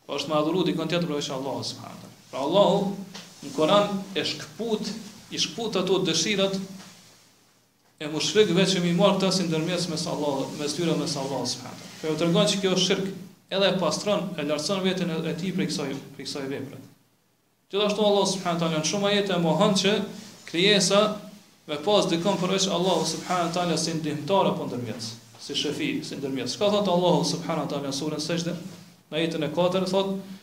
[0.06, 2.28] Po është madhuru di kontjet për ish Allah subhanahu wa taala.
[2.34, 2.76] Pra Allah
[3.48, 4.92] në Kur'an e shkput,
[5.32, 6.60] i shkput ato dëshirat
[8.00, 11.42] e mushrik veç e mi marë të asin dërmjes me Allah, me styre me Allah,
[11.54, 11.88] subhanët.
[12.02, 13.10] Po e të rëgën që kjo është shirkë,
[13.56, 16.86] edhe e pastron, e lartëson vetën e ti për i kësaj, për i kësaj veprët.
[17.70, 19.92] Gjithashtu Allah, subhanët, alën shumë ajetë e mohën që
[20.48, 21.02] kryesa
[21.70, 25.10] me pas dikon përveç Allah, subhanët, alën si ndihmtar apo ndërmjes,
[25.44, 26.56] si shëfi, si ndërmjes.
[26.62, 28.56] Ka thotë Allah, subhanët, në surën sejde,
[29.12, 30.38] në jetën e 4, thotë,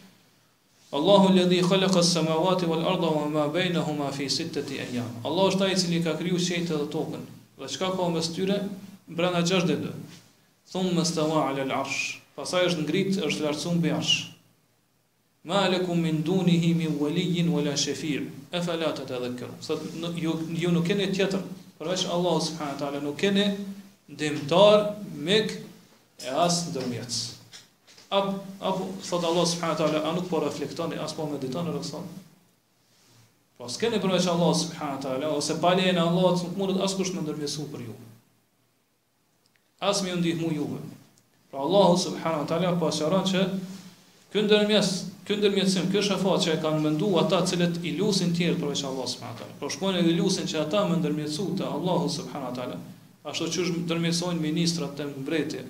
[0.97, 5.09] Allahu alladhi khalaqa as-samawati wal-ardha wa ma bainahuma fi sittati ayyam.
[5.27, 7.25] Allahu është ai i cili ka krijuar qiellin dhe tokën
[7.57, 8.57] Dhe qka ka mes tyre,
[9.09, 9.92] brenda gjasht dhe dhe.
[10.69, 12.01] Thumë më të alel arsh,
[12.37, 14.16] pasaj është ngrit, është lartësun për arsh.
[15.49, 17.49] Ma alekum min dunihi hi mi uvelijin
[17.85, 19.79] shefir, e falatet edhe kërë.
[20.21, 21.40] Ju, ju nuk kene tjetër,
[21.79, 23.01] përveç Allah s.t.
[23.07, 23.47] nuk kene
[24.09, 24.85] dimtar,
[25.16, 25.55] mek,
[26.21, 27.23] e as dërmjetës.
[28.12, 29.90] Apo, thotë Allah s.t.
[30.05, 32.26] a nuk po reflektoni, as po meditoni, rësani.
[33.57, 36.81] Po s'ke ne përveç Allah subhanahu wa taala ose pa lejen e Allahut nuk mundet
[36.87, 37.95] askush të ndërmjetëso për ju.
[39.90, 40.66] As më ndihmu ju.
[41.53, 43.45] Për Allah subhanahu wa taala po shëron që
[44.35, 44.90] ky ndërmjetës,
[45.27, 48.83] ky ndërmjetësim, ky shfaqje që kanë menduar ata të cilët i lusin të tjerë përveç
[48.90, 49.57] Allah subhanahu wa taala.
[49.64, 52.77] Po shkojnë dhe lusin që ata më ndërmjetëso te Allahu subhanahu wa taala.
[53.33, 55.64] Ashtu që është ndërmjetësojnë ministrat të mbretit.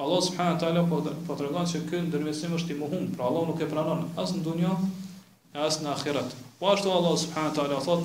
[0.00, 3.46] Allah subhanahu wa taala po po tregon se ky ndërmjetësim është i mohuar, pra Allah
[3.52, 4.72] nuk e pranon as në dunjë
[5.58, 6.34] e asë në akhirat.
[6.60, 8.04] Po ashtu Allah subhanët ala thot,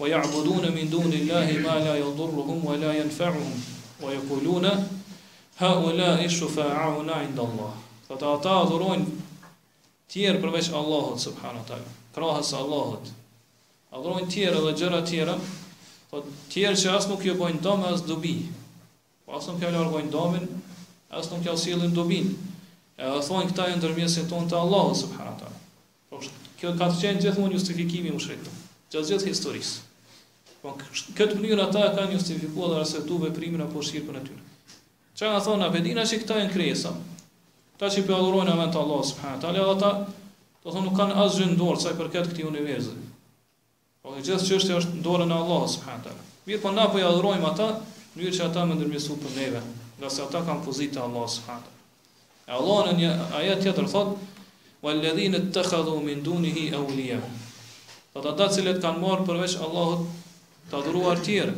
[0.00, 3.50] wa ja'budune min duni Allahi ma la jodurruhum wa la janfa'uhum,
[4.02, 4.72] wa jekulune,
[5.60, 7.72] ha u la ishu fa'auna inda Allah.
[8.08, 9.04] Thot, ata adhurojnë
[10.12, 13.12] tjerë përveç Allahot subhanët ala, krahës Allahot.
[13.92, 15.36] Adhurojnë tjerë dhe gjëra tjerë,
[16.10, 18.36] thot, tjerë që asë nuk jo bojnë domë, asë dobi.
[19.26, 20.48] Po asë nuk jo largojnë domin,
[21.20, 22.32] asë nuk jo silin dobin.
[23.00, 25.48] E thonë këta e ndërmjesit tonë të Allahot subhanët
[26.62, 28.50] Kjo ka të qenë gjithmonë justifikimi i mushrikëve,
[28.94, 29.80] gjatë gjithë historisë.
[30.62, 34.44] Po këtë mënyrë ata kanë justifikuar dhe arsyetuar veprimin apo shirkun e tyre.
[35.18, 36.92] Çka na thonë Abedina se këta janë krijesa.
[37.82, 39.90] Ta që për adhurojnë e mentë Allah, subhanë, ta lëa ata,
[40.62, 43.08] të thonë nuk kanë asë gjënë dorë, saj për këtë këti universit.
[44.06, 46.28] Po e gjithë që është është dorën e Allah, subhanë, ta lëa.
[46.46, 47.68] Mirë, po na për po adhurojmë ata,
[48.20, 49.64] në që ata më ndërmjësu për neve,
[49.98, 51.80] nga se ata kanë pozitë Allah, subhanë, ta
[52.46, 54.30] E Allah në një ajet tjetër, thotë,
[54.82, 57.24] والذين اتخذوا من دونه اولياء
[58.12, 60.02] Po të ata cilët kanë marrë përveç Allahut
[60.70, 61.54] të adhuruar tjerë.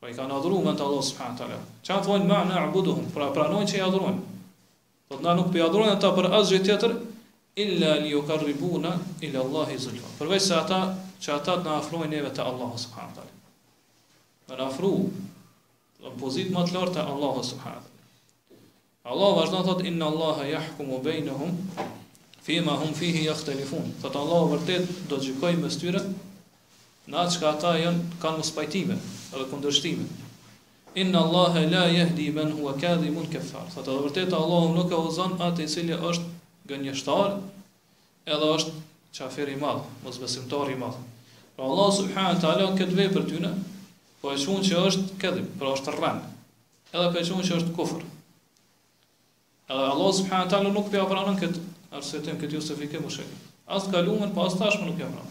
[0.00, 1.58] Po i kan adhuruar vetë Allahut subhanahu teala.
[1.88, 3.10] Çfarë thonë ma na abuduhum?
[3.16, 4.38] Pra pranojnë që i adhurojnë.
[5.10, 6.96] Po na nuk po i adhurojnë ata për asgjë tjetër
[7.66, 8.94] illa li yukarribuna
[9.28, 10.14] ila Allahi zulfa.
[10.22, 10.80] Përveç se ata
[11.20, 14.94] që ata të na afrojnë neve te Allahu subhanahu taala Na afru
[16.00, 17.92] në pozitë më të lartë te Allahu subhanahu
[19.04, 21.50] Allah vazhdan thot inna Allah ha jahkum u bejnë hum
[22.44, 26.00] fima hum fihi ja khtelifun thot Allah vërtet do të gjykoj më styre
[27.12, 30.06] në atë qka ata janë kanë më spajtime edhe këndërshtime
[31.02, 35.02] inna Allah la jahdi men hua kadhi mund kefar thot edhe vërtet Allah nuk e
[35.02, 36.32] u atë i cilje është
[36.72, 37.36] gënjështar
[38.38, 38.74] edhe është
[39.20, 40.96] qafir i madh mos besimtar i madh
[41.58, 43.52] pra Allah subhanë të alon këtë vej për tyne
[44.24, 46.24] po e qunë që është këdhim pra është rrën
[46.96, 48.13] edhe pe qunë që është kufrë
[49.64, 51.54] Edhe Allah subhanahu wa taala nuk vjen para nën kët
[51.88, 53.28] arsyetim kët Josefi kë mushek.
[53.64, 55.22] As kaluën pa as tashmë nuk jamë.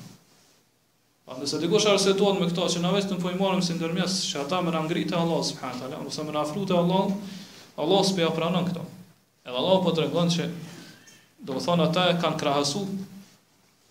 [1.25, 4.09] Pa nëse dhe gjosh arsyetuat me këtë që na vetëm po i marrim si ndërmjet
[4.13, 7.13] se ata më ngritë Allah subhanahu wa taala, ose më na afrutë Allah,
[7.77, 8.85] Allah s'po ja pranon këto.
[9.45, 10.49] Edhe Allah po tregon se
[11.43, 12.81] do të ata kanë krahasu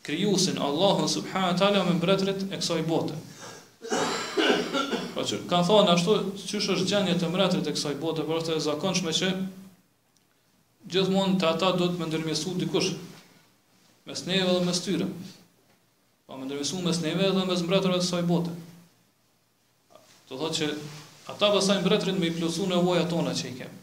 [0.03, 3.15] krijuesin Allahun subhanahu wa taala me mbretërit e kësaj bote.
[5.15, 8.65] Po çka thonë ashtu çysh është gjendja e mbretërit e kësaj bote, por është e
[8.71, 9.31] zakonshme që
[10.93, 12.93] gjithmonë të ata do të më ndërmjesu dikush,
[14.09, 15.07] mes neve dhe mes tyre.
[16.27, 18.53] Pa më ndërmjesu mes neve dhe mes mbretërve të saj bote.
[20.29, 20.69] Të thotë që
[21.35, 23.81] ata pësaj mbretërin me i plosu voja tona që i kemë.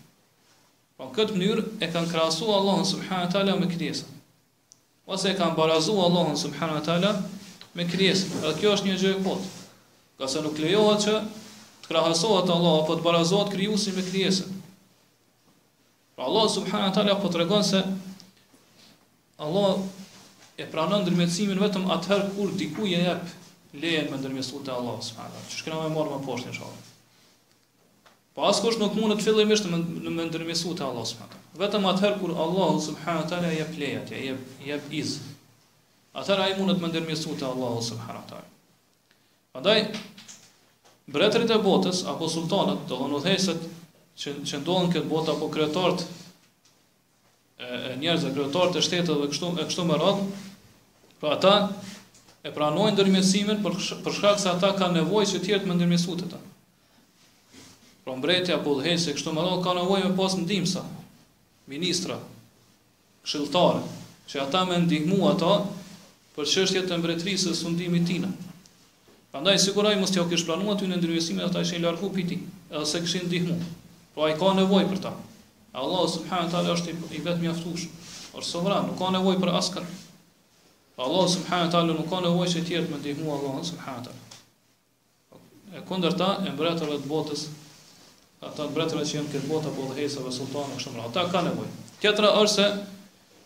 [1.00, 4.16] Pa po në këtë mënyrë e kanë krasu Allahën subhanë tala me kriesën.
[5.10, 7.14] Ose e kanë barazu Allahën subhanë tala
[7.78, 8.34] me kriesën.
[8.42, 9.54] Edhe kjo është një gjë e kotë.
[10.20, 11.18] Ka se nuk lejohet që
[11.86, 14.59] të krahasohet Allah apo të barazohet kriusin me kriesën.
[16.20, 17.80] Pra Allah subhanahu wa taala po tregon se
[19.40, 19.78] Allah
[20.60, 23.24] e pranon ndërmjetësimin vetëm atëherë kur diku i jep
[23.80, 25.72] lejen me ndërmjetësuar te Allah subhanahu wa taala.
[25.72, 26.84] me më marr më poshtë inshallah.
[28.36, 29.80] Po nuk mund nuk mundet fillimisht me
[30.20, 31.58] me ndërmjetësuar te Allah subhanahu wa taala.
[31.64, 35.16] Vetëm atëherë kur Allah subhanahu wa taala i jep leje, i jep i jep iz.
[36.20, 38.56] Atëherë ai të me ndërmjetësuar te Allah subhanahu wa taala.
[39.56, 39.82] Prandaj
[41.10, 43.70] Bretërit e botës, apo sultanët, të dhënë
[44.20, 46.10] që, që ndodhen këtë botë apo kryetarët e,
[47.64, 50.28] e njerëzve, kryetarët e shtetit dhe kështu e kështu me radhë,
[51.22, 51.54] pra ata
[52.44, 53.78] e pranojnë ndërmjetësimin për
[54.08, 56.42] për shkak se ata kanë nevojë që të tjerë të më ndërmjetësojnë ata.
[58.04, 60.84] Pra mbretja apo dhëse kështu me radhë kanë nevojë me pas ndihmësa,
[61.72, 62.20] ministra,
[63.26, 63.84] këshilltarë,
[64.30, 65.56] që ata më ndihmu ata
[66.36, 68.30] për çështjet të mbretërisë së sundimit tina.
[69.30, 72.40] Prandaj siguroj mos të kish planuar ty në ndërmjetësimin ata ishin largu piti,
[72.72, 73.60] edhe se kishin ndihmuar.
[74.20, 75.14] Po ai ka nevojë për ta.
[75.80, 77.84] Allah subhanahu wa taala është i vetëm mjaftuar.
[78.34, 79.86] Por sovran nuk ka nevojë për askën.
[81.06, 84.04] Allah subhanahu wa taala nuk ka nevojë se të më të ndihmojnë Allah subhanahu wa
[84.10, 84.26] taala.
[85.80, 87.46] E kundërta e mbretërave të botës,
[88.44, 91.88] ata mbretëra që janë këtë botë apo udhëhesa të sultanë, kështu më ata kanë nevojë.
[92.04, 92.68] Tjetra është se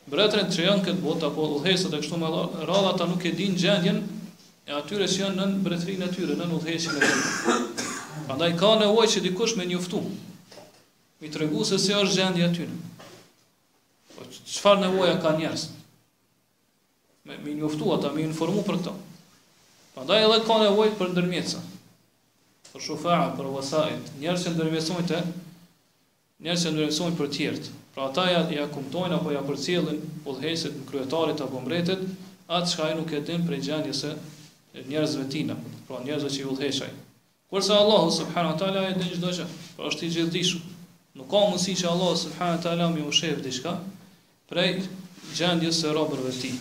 [0.09, 2.35] mbretërit që janë këtë botë apo udhëhesa të kështu më
[2.71, 4.01] radha ata nuk e dinë gjendjen
[4.65, 7.65] e atyre që janë nën mbretërinë e tyre, nën udhëhesin e tyre.
[8.25, 10.07] Prandaj ka nevojë që dikush me njoftu
[11.23, 12.73] mi të regu se se është gjendje atyne.
[14.15, 15.69] Po, qëfar nevoja ka njerës?
[17.23, 18.91] Me, mi njoftu ata, mi informu për këto.
[19.93, 21.61] Pandaj edhe ka nevoj për ndërmjetësa,
[22.73, 25.21] për shufaja, për vësajt, njerës e ndërmjetësojt e,
[26.43, 27.73] njerës e ndërmjetësojt për tjertë.
[27.95, 32.01] Pra ata ja, ja kumtojnë apo ja përcjellin udhëheqësit në kryetarit apo mbretit
[32.49, 34.11] atë çka e nuk e din për gjendje se
[34.89, 35.55] njerëzve tina,
[35.87, 36.93] pra njerëzve që i
[37.53, 39.43] Kurse Allahu subhanahu wa taala e din çdo gjë,
[39.77, 40.72] pra është i gjithdijshëm.
[41.13, 43.73] Nuk ka mundësi që Allah subhanahu wa taala më ushef diçka
[44.49, 44.81] prej
[45.39, 46.55] gjendjes së robërve të tij.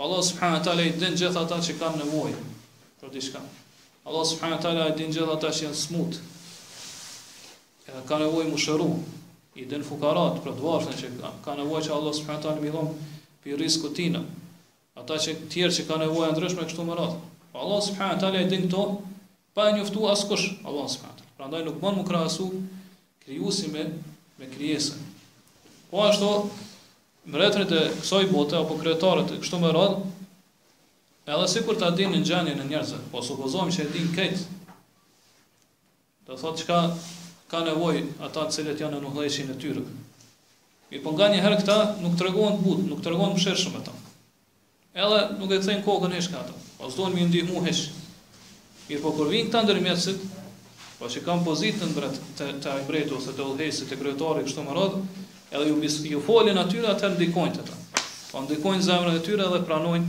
[0.00, 2.38] Allah subhanahu wa taala i din gjithë ata që kanë nevojë
[3.02, 3.42] për diçka.
[4.08, 6.20] Allah subhanahu wa taala i din gjithë ata që janë smut.
[8.08, 8.88] ka nevojë më shëru
[9.60, 12.72] i din fukarat për të që kanë ka nevojë që Allah subhanahu wa taala më
[12.72, 12.90] dhon
[13.44, 14.24] pi risku tina.
[14.96, 17.16] Ata që të tjerë që kanë nevojë ndryshme kështu më radh.
[17.52, 18.84] Po Allah subhanahu wa taala i din to
[19.52, 21.36] pa njoftu askush Allah subhanahu wa taala.
[21.36, 22.80] Prandaj nuk mund më
[23.32, 23.84] krijuesi me
[24.38, 24.94] me krijesën.
[25.90, 26.48] Po ashtu
[27.28, 30.00] mbretërit e kësaj bote apo krijetarët e kështu me radhë,
[31.32, 34.42] edhe sikur ta dinë ngjanin e njerëzve, po supozojmë se e dinë këtë.
[36.28, 36.80] Do thotë çka
[37.52, 39.86] ka nevojë ata të cilët janë në udhëheqjen e tyre.
[40.90, 43.92] Mi po nga një herë këta nuk tregojnë regohen but, nuk tregojnë regohen ata.
[43.94, 45.08] e ta.
[45.08, 46.44] Edhe nuk e të thejnë e dhe Po ishka
[46.78, 47.62] Pas do në mi ndihmu
[48.88, 50.20] Mirë po kur vinë këta ndërmjetësit,
[51.02, 52.04] Pra që kam pozitën për
[52.38, 54.98] të të ajbretu ose të udhëhesit të kryetarit kështu më radh,
[55.50, 57.78] edhe ju ju folën aty atë ndikojnë ata.
[58.30, 60.06] Po ndikojnë zemrën e tyre dhe pranojnë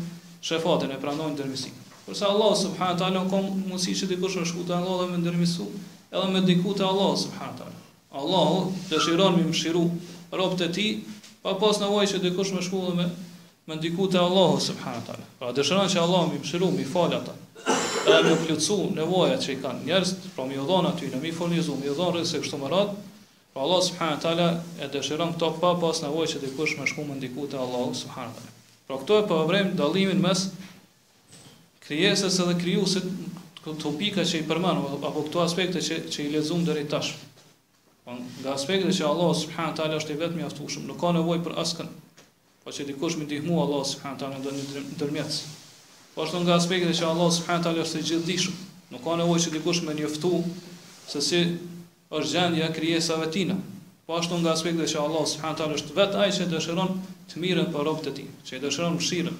[0.49, 1.73] shefatin e pranojnë ndërmisin.
[2.05, 5.65] Por Allah subhanahu taala kom mundi të dikush të Allah dhe me ndërmisu,
[6.13, 7.79] edhe me diku të Allah subhanahu taala.
[8.13, 9.83] Allah dëshiron mi mshiru
[10.31, 10.91] robët e tij,
[11.41, 13.09] pa pas nevojë që dikush më shkollë me
[13.65, 15.25] me diku të Allah subhanahu taala.
[15.41, 17.33] Pra dëshiron që Allah mi mshiru, mi fal ata
[18.05, 21.75] dhe më plëcu nevoja që i kanë njerës, pra mi odhona aty në mi fornizu,
[21.79, 22.95] mi odhona rëzë e kështu më radhë,
[23.53, 24.47] pra Allah subhanë tala
[24.83, 28.35] e dëshirën këto pa pas nevoj që dikush me shku më ndiku të Allah subhanë
[28.37, 28.53] tala.
[28.89, 30.43] Pra këto e për dalimin mes
[31.85, 33.07] krijesës edhe kryusit
[33.63, 37.17] këto pika që i përmanu, apo këto aspekte që, që i lezum dërri tashë.
[38.03, 41.13] Pra po, nga aspekte që Allah subhanë tala është i vetë mi aftushëm, nuk ka
[41.15, 45.43] nevoj për askën, pa po që dikush me ndihmu Allah subhanë tala në dërmjetës.
[46.13, 48.57] Po ashtu nga aspekti që Allah subhanahu taala është i gjithdijshëm.
[48.93, 50.31] Nuk ka nevojë që dikush më njoftu
[51.09, 51.39] se si
[52.13, 53.55] është gjendja krijesave tina.
[54.05, 56.93] Po ashtu nga aspekti që Allah subhanahu taala është vetë ai që dëshiron
[57.33, 59.37] të mirën për robët e tij, që i dëshiron mëshirën.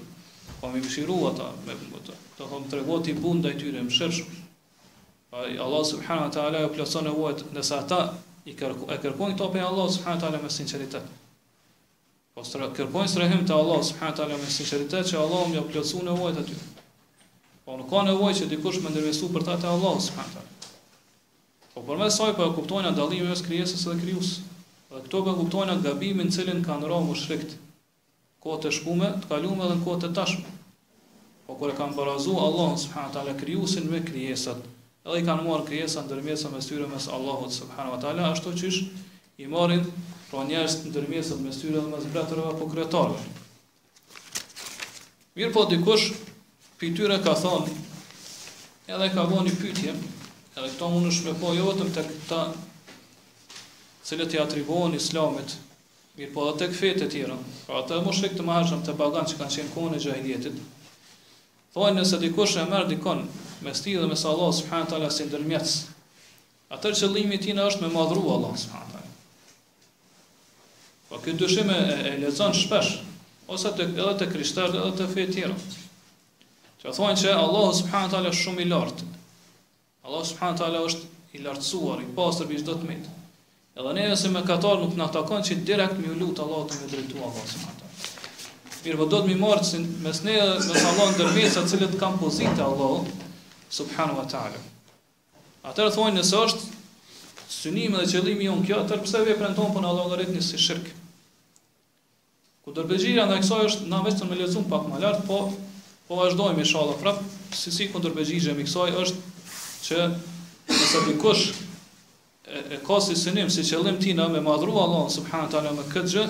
[0.59, 2.17] Po më mëshirua ata me këtë.
[2.39, 4.41] Të tregoti bunda i tyre mëshirshëm.
[5.29, 8.01] Pa Allah subhanahu taala e plotson nevojat nëse ata
[8.49, 11.19] i kërkojnë topin Allah subhanahu taala me sinqeritet.
[12.34, 16.00] Po stra kërkojnë po strehim te Allah subhanahu ala me sinceritet që Allah më plotësu
[16.06, 16.56] nevojat aty.
[17.65, 20.72] Po nuk ka nevojë që dikush më ndërvesu për ta te Allah subhanahu ala.
[21.76, 24.32] Po për më saj po e kuptojnë dallimin mes krijesës së krijuës.
[24.89, 27.54] Dhe këto për po kuptojnë gabimin në cilën kanë rënë mushrikët.
[28.43, 30.50] kote të shkume, të kaluam edhe kohë të tashme.
[31.46, 34.58] Po kur e kanë barazu Allah subhanahu ala, krijuesin me krijesat,
[35.06, 38.74] edhe i kanë marrë krijesa ndërmjetësa mes tyre mes Allahut subhanahu ala, ashtu që
[39.38, 39.86] i marrin
[40.34, 43.13] pra njerës të ndërmjesët me syrë dhe me zbretërëve po
[45.34, 46.04] Mirë po dikush,
[46.78, 47.69] për tyre ka thonë,
[48.96, 49.93] edhe ka bo një pytje,
[50.58, 52.41] edhe këto më në shmepo, jo të këta
[54.06, 55.56] cilët i atribuohen islamit,
[56.19, 59.39] mirë po dhe të këfet tjera, pra të më shrek të maherëshëm të bagan që
[59.41, 60.60] kanë qenë kone gjahidjetit,
[61.78, 63.26] thonë nëse dikush e merr dikon
[63.65, 65.78] me sti dhe me salat, s'pëhanë tala si ndërmjetës,
[66.78, 69.02] atër qëllimi i tij është me madhru Allah,
[71.13, 71.76] Po këtë dyshim e,
[72.10, 72.93] e lexon shpesh
[73.54, 75.58] ose të, edhe të krishterët edhe të fejë tjera.
[76.82, 79.06] Që thonë që Allahu subhanahu taala është shumë i lartë.
[80.08, 83.19] Allahu subhanahu taala është i lartësuar, i pastër mbi të mitë,
[83.73, 86.89] Edhe ne se me katar nuk na takon që direkt mi lut Allahu të më
[86.95, 88.82] drejtuar Allahu subhanahu taala.
[88.88, 92.21] Mirë, po do të më marrë që mes ne mes Allah në atë cilët kanë
[92.23, 93.06] pozitë Allahu
[93.78, 94.62] subhanahu wa taala.
[95.71, 96.67] Atëherë thonë nëse është
[97.60, 100.89] synimi dhe qëllimi jonë kjo, pse veprën tonë punë Allahu llogaritni si shirk.
[102.63, 105.38] Ku dorbexhira ndaj kësaj është na vetëm me lezum pak më lart, po
[106.08, 107.19] po vazhdojmë inshallah prap
[107.56, 109.17] si si kundërbegjigjem me kësaj është
[109.88, 110.06] që
[110.71, 115.52] nëse dikush e, e ka si synim, si qëllim ti në me madhru Allah subhanahu
[115.54, 116.23] taala me këtë gjë,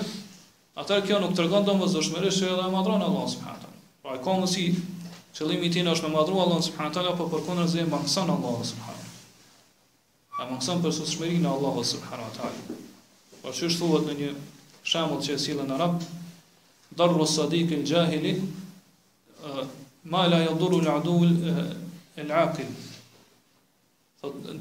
[0.82, 3.92] atë kjo nuk tregon domosdoshmërisht se edhe madhron Allah subhanahu taala.
[4.02, 4.66] Pra e ka mundsi
[5.38, 9.06] qëllimi i tij është me madhru Allah subhanahu taala, po përkundër me mangson Allah subhanahu
[9.06, 10.42] taala.
[10.42, 12.76] Ai mangson për sosmërinë e Allah subhanahu wa taala.
[13.38, 14.34] Po çu po thuhet në një
[14.92, 16.02] shembull që e sillen në Arab,
[16.96, 18.42] darru sadikin jahili
[20.04, 21.16] ma la yaduru al adu
[22.16, 22.66] al aqil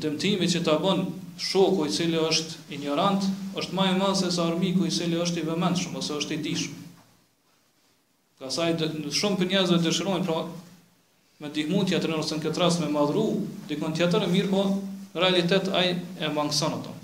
[0.04, 1.06] dëmtimi që ta bën
[1.40, 3.24] shoku i cili është ignorant
[3.58, 6.40] është më i madh se sa armiku i cili është i vëmendshëm ose është i
[6.48, 6.74] dishëm
[8.40, 8.68] ka sa
[9.20, 10.44] shumë për njerëz dëshirojnë pra
[11.44, 13.24] me dihmutja të rënë në këtë rast me madhru
[13.72, 14.66] dikon tjetër e mirë po
[15.26, 15.88] realitet ai
[16.28, 16.98] e mangson atë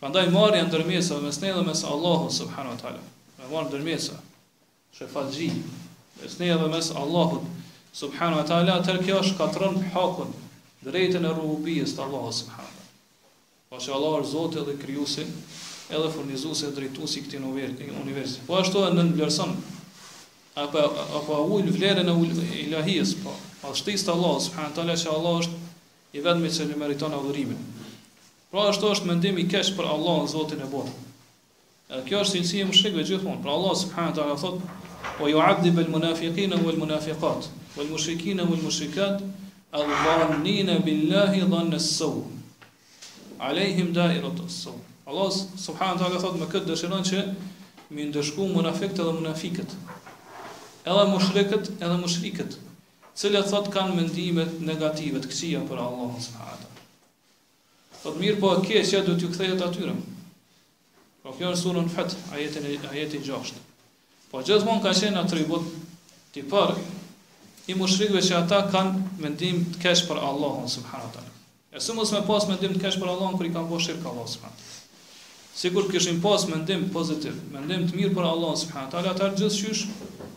[0.00, 4.26] prandaj marrja ndërmjetësave mes ne dhe mes Allahut subhanahu wa taala marrja ndërmjetësave
[4.96, 5.50] shefaxhi,
[6.22, 7.44] mes ne dhe mes Allahut
[7.94, 10.32] subhanahu wa taala, atë kjo shkatron hakun,
[10.84, 12.74] drejtën e rububies të Allahut subhanahu.
[13.68, 15.26] Pasi Allah është Zoti dhe krijuesi,
[15.92, 17.44] edhe furnizuesi e drejtuesi këtij
[18.02, 18.40] universi.
[18.46, 19.52] Po ashtu edhe nën vlerëson
[20.58, 20.82] apo
[21.18, 25.66] apo u ul vlerën e ilahis, po pashtis të Allahut subhanahu taala se Allah është
[26.16, 27.60] i vetmi që meriton adhurimin.
[28.50, 31.04] Pra ashtu është mendim i kesh për Allahun Zotin e botës.
[31.92, 33.42] Edhe kjo është cilësia më mushrikëve gjithmonë.
[33.44, 34.77] Pra Allah subhanahu taala thotë
[35.20, 39.22] O ju abdi bel munafikina u el munafikat, u el mushikina u el mushikat,
[39.72, 42.28] al dhanina billahi dhanë së sëvë.
[43.48, 44.84] Alejhim da i rëtë së sëvë.
[45.10, 45.28] Allah
[45.64, 47.24] subhanë të alë thotë me këtë dëshiron që
[47.96, 49.74] mi ndëshku munafikët edhe munafikët,
[50.88, 52.58] edhe mushrikët edhe mushrikët,
[53.18, 56.70] cële të thotë kanë mendimet negativet, kësia për Allah në sëmë hata.
[58.02, 59.94] Thotë mirë po a kësja du t'ju këthejet atyre.
[61.22, 63.67] Po kjo në surën fëtë, ajetin i gjashtë.
[64.28, 65.64] Po gjithmonë ka qenë atribut
[66.34, 66.76] të parë
[67.72, 71.32] i mushrikve që ata kanë mendim të kesh për Allahun subhanahu taala.
[71.72, 74.04] E së mos me pas mendim të kesh për Allahun kur i kanë bërë shirk
[74.12, 74.66] Allahut subhanahu
[75.58, 79.86] Sigur kishin pas mendim pozitiv, mendim të mirë për Allahun subhanahu teala, atë gjithçysh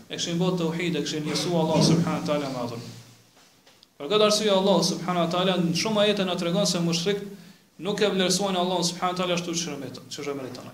[0.07, 2.79] e kishin bërë tauhid, e kishin Jesu Allah subhanahu teala me atë.
[3.99, 7.27] Për këtë arsye Allah subhanahu teala në shumë ajete na tregon se mushrikët
[7.89, 10.71] nuk e vlerësojnë Allah subhanahu teala ashtu si e meriton.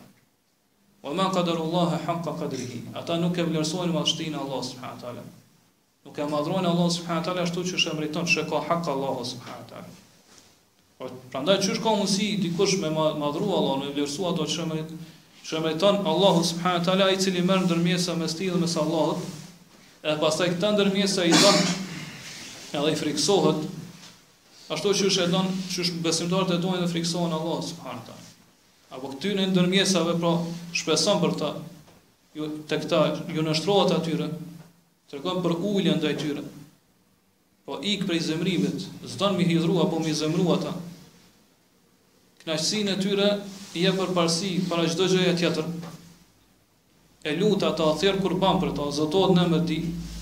[1.04, 2.82] Wa ma qadara Allahu haqqo qadrihi.
[2.98, 5.24] Ata nuk e vlerësojnë vështinë e Allahut subhanahu wa taala.
[6.08, 9.26] Nuk e madhrojnë Allahun subhanahu wa taala ashtu siç e meriton çka ka hak Allahu
[9.26, 9.89] subhanahu wa taala.
[10.98, 14.98] Po prandaj çu ka mundsi dikush me madhru Allahun e vlerësua ato që merit
[15.45, 19.22] çka Allahu subhanahu wa taala i cili merr ndërmjetësa me sti dhe me sallat.
[20.02, 21.62] E pastaj këta ndërmjetësa i dhan
[22.82, 23.62] edhe i friksohet
[24.74, 28.26] ashtu siç e don, çu besimtarët e duan të friksohen Allahu subhanahu wa taala.
[28.96, 30.30] Apo këty në ndërmjesave, pra,
[30.82, 31.48] shpeson për ta,
[32.38, 33.00] ju, të këta,
[33.36, 33.56] ju në
[33.98, 34.28] atyre,
[35.10, 36.44] të regon për ullën ndaj tyre,
[37.68, 40.72] po ikë prej zemrimit, zdonë mi hidrua, po mi zemrua ta.
[42.46, 43.28] Knaqësin e tyre,
[43.76, 45.68] i e për parësi, para gjdo gjëja tjetër,
[47.28, 49.82] e luta ta, thjerë kur banë për ta, zëtojnë në më di,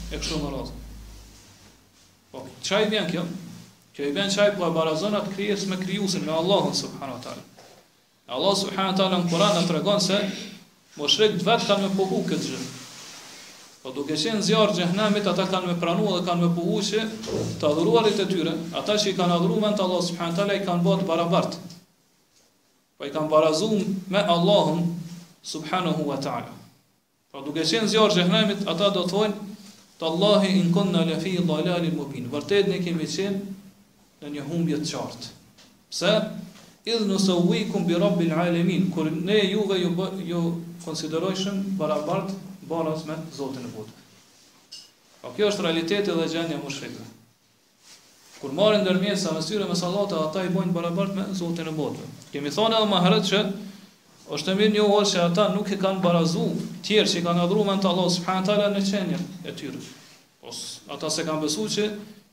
[0.10, 0.80] e kështu më razë.
[2.32, 3.28] Po, qaj vjen kjo?
[3.94, 7.52] Kjo i vjen qaj, po e barazonat kryes me kryusin, me Allahën, subhanatarën.
[8.26, 10.16] Allah subhanahu wa taala në Kur'an na tregon se
[10.98, 12.62] moshrek vet kanë me pohu këtë gjë.
[13.84, 17.04] Po duke qenë zjarr xhehenamit ata kanë me pranuar dhe kanë me pohu se
[17.62, 20.64] të adhuruarit e tyre, ata që i kanë adhuruar me Allah subhanahu wa taala i
[20.70, 21.60] kanë bërë barabart.
[22.98, 24.82] Po i kanë barazuar me Allahun
[25.52, 26.50] subhanahu wa taala.
[27.30, 29.54] Po duke qenë zjarr xhehenamit ata do thonë
[29.96, 33.62] Të Allahi in kunna në lefi i dhalalin më pinë Vërtet në kemi qenë
[34.26, 35.30] në një humbje të qartë
[35.94, 36.10] Pse?
[36.86, 39.92] idh nëse së ujikum bi rabbi alemin, kur ne juve ju,
[40.26, 40.42] ju
[40.86, 42.30] konsiderojshëm barabart
[42.70, 43.94] barës me Zotin e botë.
[43.96, 47.06] A pra, kjo është realiteti dhe gjenja më shrejtë.
[48.38, 52.06] Kur marrin ndërmjesa me syre me salata, ata i bojnë barabart me Zotin e botë.
[52.34, 53.42] Kemi thonë edhe më herët që
[54.38, 56.46] është të mirë një ohë që ata nuk e kanë barazu
[56.86, 59.82] tjerë që i kanë adhru me në të Allah, subhanët tala në qenjen e tyre.
[60.46, 61.90] Ose ata se kanë besu që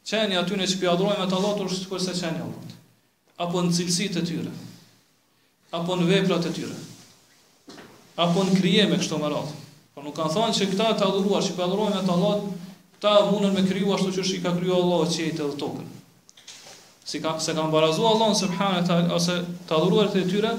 [0.09, 2.49] qenja aty në që pjadrojnë të Allah, të kërse qenja
[3.41, 4.51] apo në cilësitë e tyre,
[5.79, 6.75] apo në veprat e tyre,
[8.25, 9.53] apo në krijime këto më radh.
[9.93, 12.45] Po nuk kanë thënë se këta të adhuruar, që adhurojnë atë Allah,
[13.03, 15.89] ta mundën me kriju ashtu që shi ka kriju Allah që jetë dhe tokën.
[17.05, 19.37] Si ka, se kanë barazu Allah në subhanë talë, ose
[19.69, 20.53] të adhuruar të tyre,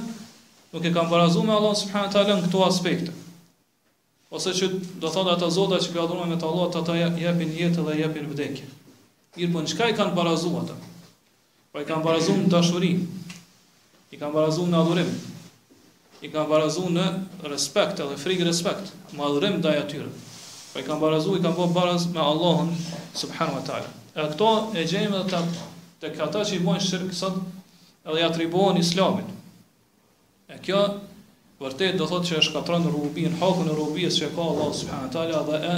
[0.73, 3.15] nuk e kanë barazu me Allah në subhanë talë në këto aspekte.
[4.33, 4.69] Ose që
[5.01, 7.97] do thonë ata zota që i adhuruar me të Allah, të ata jepin jetë dhe
[8.03, 8.69] japin vdekje.
[9.39, 10.79] Mirpo për në kanë barazuar ata?
[11.73, 12.89] Po i kanë barazu në dashuri,
[14.13, 15.07] i kanë barazu në adhurim,
[16.21, 17.05] i kanë barazu në
[17.49, 20.11] respekt edhe frikë respekt, më adhurim dhe atyre.
[20.69, 22.69] Po i kanë barazu, i kanë bërë baraz me Allahën,
[23.23, 23.89] subhanu teala.
[24.13, 25.63] E këto e gjejmë dhe të,
[26.03, 27.39] të këta që i bojnë shirkë sot,
[28.05, 29.31] edhe ja tribohen islamit.
[30.53, 30.83] E kjo,
[31.63, 35.41] vërtet do thotë që e shkatron rubin, hakun e rubies që ka Allahu subhanu teala
[35.49, 35.75] dhe e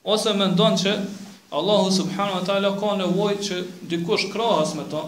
[0.03, 0.95] ose mendon se
[1.59, 3.59] Allahu subhanahu teala ka nevojë që
[3.91, 5.03] dikush krahas me to.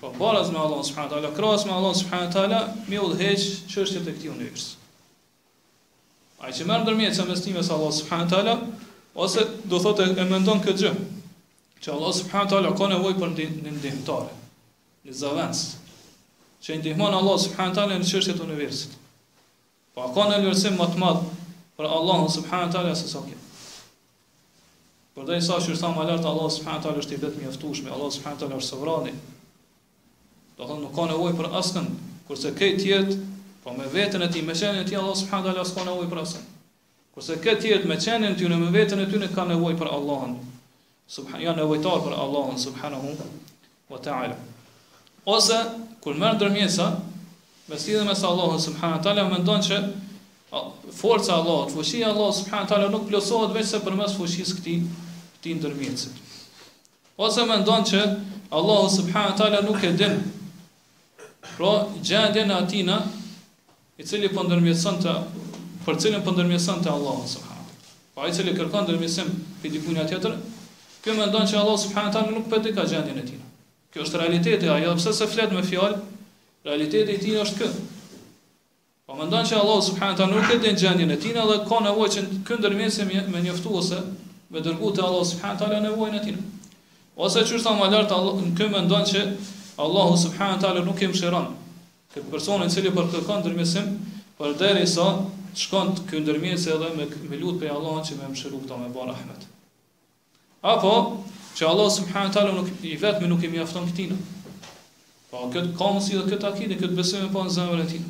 [0.00, 4.16] Po bolas me Allahu subhanahu teala, krahas me Allahu subhanahu teala, mi udhëheq çështjet e
[4.18, 4.68] këtij univers.
[6.44, 8.58] Ai që merr ndërmjet sa besti mes Allahu subhanahu teala,
[9.14, 10.92] ose do thotë e mendon këtë gjë,
[11.82, 14.30] që Allah subhanahu wa taala ka nevojë për një ndihmëtar,
[15.08, 15.64] një zëvendës
[16.66, 18.96] që ndihmon Allah subhanahu wa taala në çështjet e universit.
[19.94, 21.22] Po ka në universit më të madh
[21.78, 23.38] për Allah subhanahu wa taala se sa kjo.
[25.14, 27.92] Por dhe sa që sa më lart Allah subhanahu wa taala është i vetmi i
[27.92, 29.14] Allah subhanahu wa taala është sovrani.
[30.58, 31.88] Do thonë nuk ka nevojë për askën,
[32.26, 33.16] kurse ke të
[33.62, 36.10] po me veten e tij, me çënën e tij Allah subhanahu wa taala s'ka nevojë
[36.10, 36.44] për askën.
[37.14, 40.36] Kurse ke me çënën e tij, me veten e tij nuk ka nevojë për Allahun,
[41.08, 43.12] subhan janë nevojtar për Allahun subhanahu
[43.92, 44.36] wa ta'ala.
[45.24, 45.56] Ose
[46.04, 46.88] kur merr ndërmjetsa
[47.68, 49.78] me sidhe me Allahun subhanahu wa ta'ala mendon se
[50.92, 54.54] forca e Allahut, fuqia e Allahut subhanahu wa ta'ala nuk plotësohet vetëm se përmes fuqisë
[54.60, 54.82] këtij
[55.38, 56.08] këtij ndërmjetësi.
[57.20, 58.02] Ose mendon se
[58.50, 60.14] Allahu subhanahu wa ta'ala nuk e din
[61.56, 62.96] pra gjendjen e atina
[63.96, 65.16] i cili po ndërmjetson të
[65.88, 67.72] për cilin po ndërmjetson te Allahu subhanahu.
[68.14, 69.28] Pa i cili kërkon ndërmjetësim
[69.62, 70.36] pe dikujt tjetër,
[71.04, 73.44] Kjo me ndonë që Allah subhanët talë nuk përdi ka gjendin e tina.
[73.94, 76.00] Kjo është realiteti, a jo pëse se fletë me fjallë,
[76.68, 77.84] realiteti i tina është kënë.
[79.08, 81.78] Po me ndonë që Allah subhanët talë nuk përdi në gjendin e tina dhe ka
[81.86, 84.00] nevoj që në këndër mesi me njëftu ose
[84.56, 86.42] me dërgu të Allah subhanët talë e nevojnë e tina.
[87.26, 89.22] Ose që është ta më lartë, në kjo me ndonë që
[89.86, 91.48] Allah subhanët talë nuk e më shëran.
[92.16, 93.92] Këtë personën cili për të këndër
[94.38, 95.06] për deri sa,
[95.60, 99.14] shkond edhe me lutë për Allah që me më këta me bar
[100.62, 101.22] Apo
[101.54, 104.16] që Allah subhanahu taala nuk i vetëm nuk i mjafton këtina.
[105.30, 108.02] Po kët ka mosi dhe kët akide, kët besim e pa në zemrën e tij.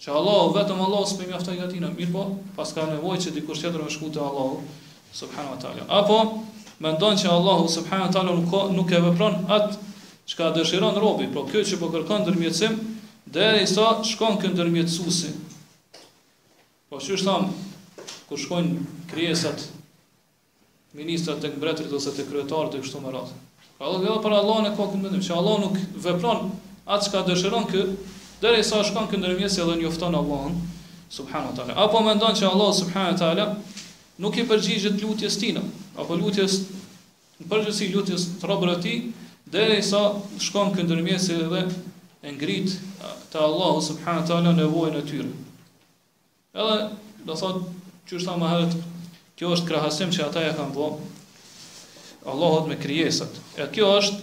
[0.00, 2.22] Që Allah vetëm Allah s'i mjafton këtina, mirë po,
[2.56, 4.62] pas ka nevojë që dikush tjetër të shkojë te Allahu
[5.12, 5.84] subhanahu taala.
[5.98, 6.20] Apo
[6.80, 9.76] mendon që Allahu subhanahu taala nuk nuk e vepron atë
[10.32, 12.80] çka dëshiron robi, po kjo që po kërkon ndërmjetësim
[13.30, 15.28] Dhe i sa shkon kënë ndërmjetësuesi.
[16.90, 17.34] Po që është
[18.26, 19.68] kur shkojnë
[20.96, 23.36] ministrat tek mbretërit ose të kryetarët të kështu me radhë.
[23.78, 26.50] Pra dhe për Allahun e ka këtë mendim, që Allahu nuk vepron
[26.90, 27.84] atë çka dëshiron kë
[28.42, 30.58] derisa shkon këndër mjes edhe njofton Allahun
[31.16, 31.76] subhanahu teala.
[31.86, 33.46] Apo mendon se Allahu subhanahu teala
[34.20, 35.62] nuk i përgjigjet lutjes tina,
[35.96, 36.58] apo lutjes
[37.40, 40.00] në përgjithësi lutjes të robërit të sa derisa
[40.44, 41.64] shkon këndër mjes edhe
[42.34, 42.70] ngrit
[43.32, 45.32] te Allahu subhanahu teala nevojën e tyre.
[46.52, 46.76] Edhe
[47.24, 47.78] do thotë
[48.10, 48.76] që është ta më herët
[49.40, 50.96] Kjo është krahasim që ata e kanë bën
[52.30, 53.38] Allahut me krijesat.
[53.56, 54.18] E kjo është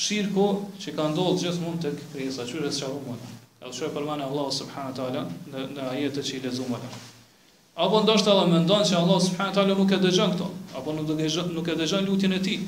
[0.00, 0.48] shirku
[0.82, 3.22] që ka ndodhur gjithmonë tek krijesa, çuhet se çau mund.
[3.62, 5.22] E u përmane Allahu subhanahu teala
[5.54, 6.90] në në ajetet që i lexuam atë.
[7.86, 11.16] Apo ndoshta edhe mendon se Allahu subhanahu teala nuk e dëgjon këto, apo nuk do
[11.16, 12.60] të dëgjon, nuk e dëgjon lutjen e tij.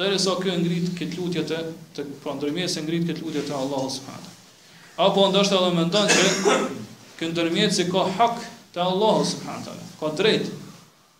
[0.00, 1.60] Derisa sa ngrit kët lutje të
[1.96, 4.36] të pandrimes po ngrit kët lutje të Allahu subhanahu
[5.04, 6.52] Apo ndoshta edhe mendon se
[7.18, 8.38] kë ndërmjet ka hak
[8.72, 10.64] te Allahu subhanahu teala, Ka drejtë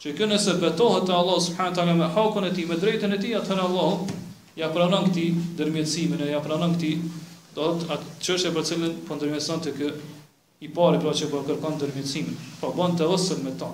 [0.07, 3.17] që kjo nëse betohet të Allah subhanë të me hakon e ti, me drejten e
[3.19, 4.13] ti, atëherë Allah
[4.57, 5.25] ja pranon këti
[5.59, 6.93] dërmjetësimin e ja pranon këti
[7.57, 9.91] do të atë qështë e për cilën për po ndërmjetësan të kë
[10.67, 13.73] i pari pra që për po kërkon dërmjetësimin, pra bën të vësën me ta.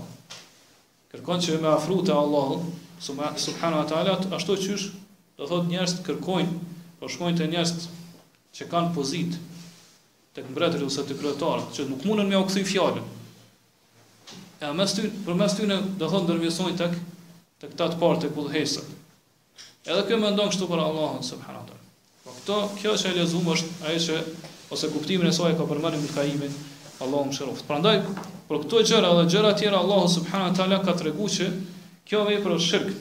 [1.12, 2.56] Kërkon që me afru të Allah
[3.02, 5.00] subhanë të alat, ashtu qështë
[5.42, 6.60] do thot njerës të kërkojnë,
[7.00, 7.76] po shkojnë të njerës
[8.56, 9.42] që kanë pozitë
[10.32, 13.11] të mbretërit ose të që nuk mundën me u fjalën.
[14.62, 18.26] E mes ty, për mes ty në do thonë dërmjësojnë të këta të, të partë
[18.26, 18.92] të kudhesët.
[19.90, 21.72] Edhe kjo me ndonë kështu për Allahën, subhanat.
[22.22, 24.18] Po këto, kjo që e lezumë është aje që,
[24.74, 26.54] ose kuptimin e soja ka përmeni më kaimin,
[27.02, 27.66] Allahën më shëroft.
[27.66, 27.96] Pra ndaj,
[28.50, 31.50] për këto gjëra dhe gjëra tjera, Allahën, subhanat, ala ka të regu që
[32.06, 32.94] kjo vej për shirkë,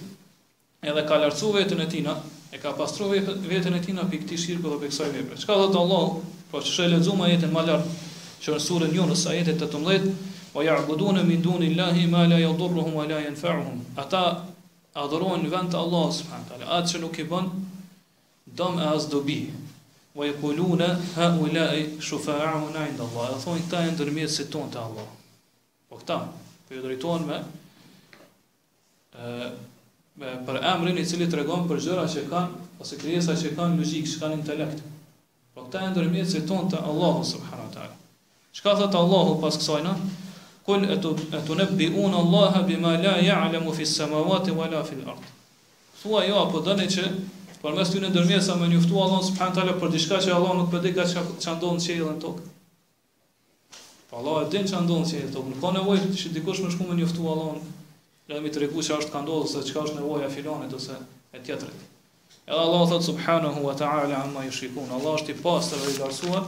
[0.90, 2.18] edhe ka lartësu vetën e tina,
[2.50, 5.38] e ka pastru vetën e tina për këti shirkë dhe për kësaj vepre.
[5.46, 8.02] Qka dhe të Allahën, pra po e lezumë ajetin ma lartë,
[8.42, 10.14] që në surën jonës, ajetin të të mletë,
[10.54, 13.80] wa ya'budune min duni Allahi ma la yadurruhum wa la yanfa'uhum.
[13.96, 14.46] Ata
[14.96, 17.50] adhurojnë në vend të Allah subhanahu taala, atë që nuk i bën
[18.60, 19.40] dom e as dobi.
[20.12, 23.32] Wa yaquluna ha'ula'i shufa'a'un 'inda Allah.
[23.32, 25.08] Ata thonë këta janë ndërmjetësit tonë te Allah.
[25.88, 26.18] Po këta,
[26.68, 27.40] po ju drejtohen me
[30.22, 34.06] me për emrin i cili tregon për gjëra që kanë ose krijesa që kanë logjik,
[34.12, 34.84] që kanë intelekt.
[35.56, 37.96] Po këta janë ndërmjetësit tonë te Allah subhanahu taala.
[38.52, 39.96] Çka thot Allahu pas kësaj në?
[40.66, 45.26] kul e të nëbbi unë Allah bima la ja'lemu fi samawati wa la fi l'art
[46.02, 47.06] thua jo apo dëni që
[47.64, 50.54] për mes ty në dërmjesa me njëftu Allah në subhanë tala për dishka që Allah
[50.60, 54.84] nuk përdi ka që, që ndonë që e dhe tokë po Allah e din që
[54.86, 57.28] ndonë që e dhe në tokë nuk ka nevoj që dikush me shku me njëftu
[57.34, 57.58] Allah
[58.30, 60.94] dhe mi të regu që është ka ndonë ose që është nevoja filanit ose
[61.38, 61.86] e tjetërit
[62.46, 66.14] edhe Allah thotë subhanahu wa ta'ala amma i shikun Allah është i pasër dhe i
[66.22, 66.44] pe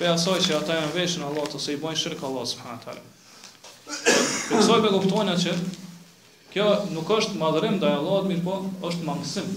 [0.00, 2.84] Për asaj që ata janë veshën Allah të se i bojnë shirkë Allah subhanahu wa
[2.88, 3.02] ta'ala.
[3.90, 5.54] Për kësoj për luftojnë që
[6.52, 8.56] kjo nuk është madhërim dhe Allah mirë po
[8.90, 9.48] është mangësim.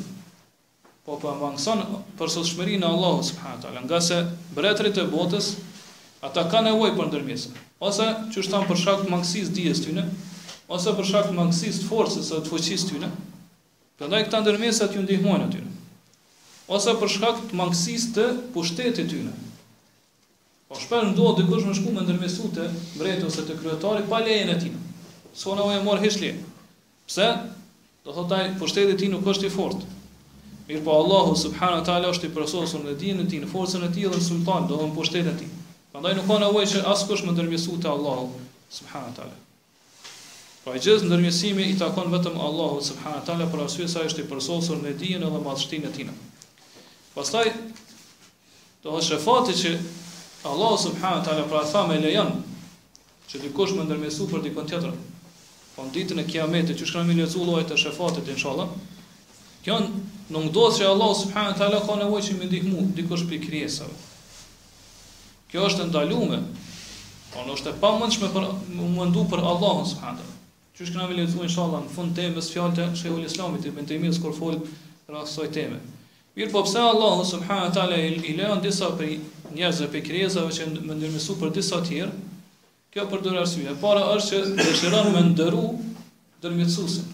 [1.06, 1.82] Po për po, mangëson
[2.20, 3.74] për sot shmëri në Allah s.w.t.
[3.90, 4.20] Nga se
[4.56, 5.50] bretrit e botës
[6.24, 7.52] ata ka nevoj për ndërmjesë.
[7.84, 10.06] Ose që është tamë për shakë mangësis dhijes të
[10.74, 13.10] ose për të mangësis të forësës e të fëqis tëjnë,
[14.00, 15.66] për ndaj këta ndërmjesë ju ndihmojnë atë
[16.76, 19.34] Ose për shkak të mangësisë të pushtetit tyre,
[20.74, 22.64] Po shpesh ndodh të dikush më shku me ndërmjetësute
[22.98, 24.72] mbretë ose të kryetarit pa lejen e tij.
[25.38, 26.32] Sonë ai mor hesli.
[27.10, 27.28] Pse?
[28.06, 29.86] Do thotë ai pushteti i tij nuk është i fortë.
[30.66, 33.92] Mirpo Allahu subhanahu wa taala është i përsosur në dijen e tij, në forcën e
[33.94, 35.52] tij dhe në sultan, do të thonë pushteti i tij.
[35.94, 38.32] Prandaj nuk ka nevojë që askush më ndërmjetësute Allahu
[38.74, 39.42] subhanahu wa taala.
[40.66, 44.08] Po ai gjithë ndërmjetësimi i takon vetëm Allahu subhanahu wa taala për arsye se ai
[44.10, 46.16] është i përsosur në dijen dhe madhështinë e tij.
[47.14, 47.52] Pastaj
[48.86, 49.78] do të shfaqet që
[50.44, 52.32] Allah subhanahu wa taala pra tha me lejon
[53.32, 54.92] që dikush më ndërmesu për dikon tjetër.
[55.76, 58.68] Po ditën e Kiametit që me lezu zullojt të shefatit inshallah.
[59.64, 59.78] Kjo
[60.36, 63.40] nuk do të se Allah subhanahu wa taala ka nevojë që më ndihmu dikush për
[63.46, 63.88] krijesa.
[65.50, 66.44] Kjo është ndaluar.
[67.32, 68.50] Po nuk është e pamundshme për
[68.84, 70.28] u mendu për Allahun subhanahu.
[70.76, 74.20] Që shkrimi me lezu inshallah në fund të mes fjalët e shehul islamit ibn Taymiyyah
[74.22, 74.60] kur fol
[75.08, 75.80] rreth kësaj teme.
[76.36, 79.12] Mirë po pse Allah subhanahu wa taala i lejon disa për
[79.54, 82.14] njerëzve pe krijesave që më ndërmësu për disa të tjerë,
[82.94, 83.66] kjo për dorë arsye.
[83.72, 85.64] E para është që dëshiron më ndëru
[86.44, 87.08] dërmjetësuesin.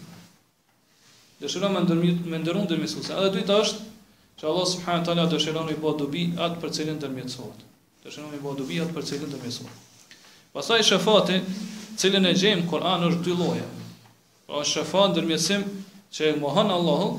[1.43, 3.17] Dëshiron më ndërmi më ndërun dërmjetësuesin.
[3.17, 3.87] Edhe dyta është
[4.39, 7.63] që Allah subhanahu teala dëshiron i bë dobi atë për cilën dërmjetësohet.
[8.05, 9.85] Dëshiron i bë dobi atë për cilën dërmjetësohet.
[10.55, 11.41] Pastaj shafati,
[11.99, 13.67] cilën e gjejmë Kur'ani është dy lloje.
[14.49, 15.67] Pra shafa ndërmjetësim
[16.15, 17.09] që mohon Allahu,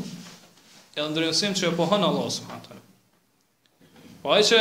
[0.99, 2.85] e ndërmjetësim që e pohon Allahu subhanahu teala.
[4.25, 4.59] Po ai që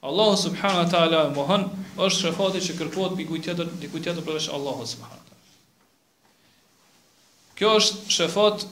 [0.00, 1.64] Allahu subhanahu wa taala mohon
[2.00, 5.38] është shefati që kërkohet për kujtë tjetër, për tjetër përveç Allahu subhanahu wa taala.
[7.60, 8.64] Kjo është shefat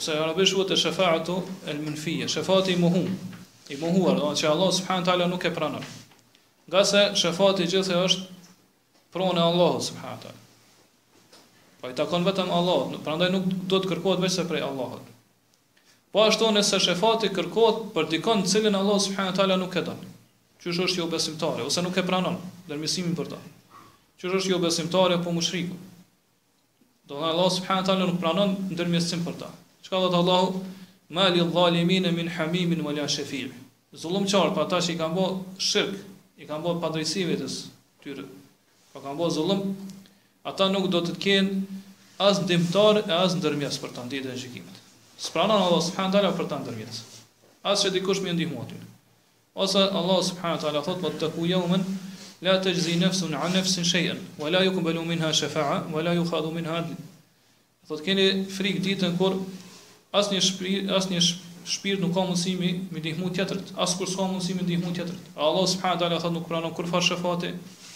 [0.00, 1.38] ose arabisht quhet shefaatu
[1.72, 3.10] el munfiya, shefati i mohuar,
[3.76, 5.90] i mohuar, do të thotë që Allahu subhanahu wa taala nuk e pranon.
[6.70, 8.54] Nga se shefati i gjithë është
[9.16, 10.40] pronë e Allahu subhanahu wa taala.
[11.82, 15.02] Po i takon vetëm Allahut, prandaj nuk do të kërkohet veçse prej Allahut.
[16.14, 19.88] Po ashtu nëse shefati kërkohet për dikon të cilin Allahu subhanahu wa taala nuk e
[19.90, 20.10] don.
[20.64, 22.38] Qysh është jo besimtare ose nuk e pranon
[22.70, 23.38] dërmisimin për ta.
[24.20, 25.74] Qysh është jo besimtare më po mushriku.
[27.04, 29.50] Do thotë Allah subhanahu wa nuk pranon ndërmjetësim për ta.
[29.84, 30.62] Çka të Allahu?
[31.12, 33.50] Ma li dhalimin min hamimin wala shafi'.
[34.00, 35.26] Zullum qarë për ata që i kanë bo
[35.66, 35.98] shirk,
[36.40, 37.58] i kanë bërë padrejsi vetes
[38.02, 38.24] tyre.
[38.94, 39.60] Po kanë bo zullum,
[40.48, 41.60] ata nuk do të kenë
[42.30, 44.40] as ndihmtar e as ndërmjetës për ta ditën e
[45.20, 47.04] së pranon Allah subhanahu wa për ta ndërmjetës.
[47.68, 48.72] As që dikush më ndihmon
[49.54, 51.84] Ose Allah subhanahu wa taala thot wa taku yawman
[52.42, 56.72] la tajzi nafsun an nafsin shay'an wa la yuqbalu minha shafa'a wa la yukhadhu minha
[56.78, 56.96] adl.
[57.86, 59.36] Thot keni frik ditën kur
[60.12, 61.20] asnjë shpirt asnjë
[61.74, 65.14] shpirt nuk ka mundësi me ndihmë tjetër, as kur s'ka mundësi me ndihmë tjetër.
[65.38, 67.52] Allah subhanahu wa taala thot nuk pranon kur far shafati,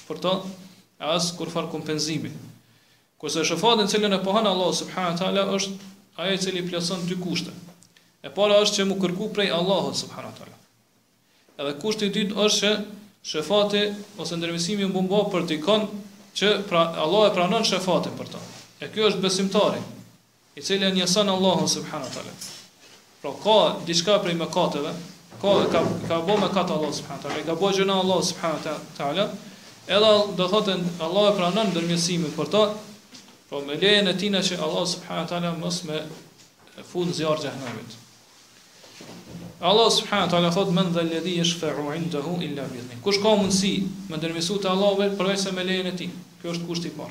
[0.07, 0.35] por to
[1.01, 2.31] as kur far kompenzimi.
[3.19, 5.75] Kurse shafati në cilën e pohon Allah subhanahu wa taala është
[6.23, 7.51] ajo i cili plotson dy kushte.
[8.23, 10.55] E para është që mu kërku prej Allahut subhanahu wa taala.
[11.59, 12.71] Edhe kushti i dytë është që
[13.29, 13.81] shefati
[14.25, 15.87] ose ndërmësimi u bëmba për të ikon
[16.41, 18.43] që pra Allah e pranon shefatin për ta.
[18.85, 19.81] E ky është besimtari
[20.55, 22.37] i cili e njësën Allahun subhanahu teala.
[23.25, 23.57] Pra ka
[23.91, 24.93] diçka prej mëkateve,
[25.43, 25.83] ka ka
[26.13, 29.27] ka bë me kat Allah subhanahu teala, ka bë gjëna Allah subhanahu teala.
[29.99, 30.79] Edhe do thotë
[31.11, 32.87] Allah e pranon ndërmësimin për ta, pra,
[33.51, 36.03] Po me lejen e tina që Allah subhanahu taala mos me
[36.91, 37.97] fund zjarr xhenemit.
[39.59, 42.99] Allah subhanahu wa taala thot men dhe ledi ish fa'u indehu illa bi'zni.
[43.03, 43.71] Kush ka mundsi
[44.07, 46.11] me ndërmjetësu te Allahu përveç se me lejen e tij.
[46.39, 47.11] Kjo është kushti i parë.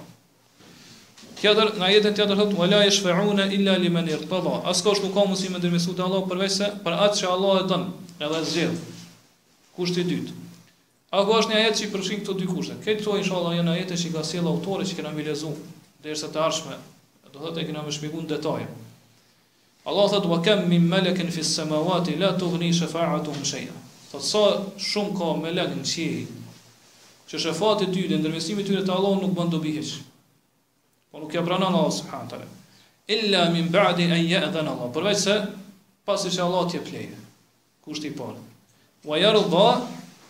[1.42, 3.02] Tjetër nga jetën tjetër thot wala ish
[3.58, 4.64] illa liman irtada.
[4.64, 7.58] As kush nuk ka mundsi me ndërmjetësu te Allahu përveç se për atë që Allah
[7.60, 7.86] e don,
[8.20, 8.80] edhe zgjidh.
[9.76, 10.32] Kushti i dytë.
[11.12, 12.80] A ka asnjë ajet që përfshin këto dy kushte?
[12.84, 15.52] Këto thon inshallah janë ajete që ka sjell autori që kanë mbilezu
[16.04, 16.80] derisa të ardhshme.
[17.32, 18.87] Do thotë që na më shpjegojnë detajet.
[19.88, 23.76] Allah thot, wa kam min melekin fi sëmavati, la të gëni shëfaatu më shëja.
[24.12, 24.42] Thot, sa
[24.84, 26.26] shumë ka melekin në qiej,
[27.28, 29.94] që e ty dhe ndërmesimi ty dhe të Allah nuk bëndu bihish.
[31.12, 32.54] Po nuk ja pranon Allah subhanët
[33.16, 34.92] Illa min ba'di e nje edhe në Allah.
[34.92, 35.36] Përveç se,
[36.04, 37.16] pasi që Allah t'je pleje,
[37.88, 38.44] kusht i parë.
[39.08, 39.68] Wa jarë dha,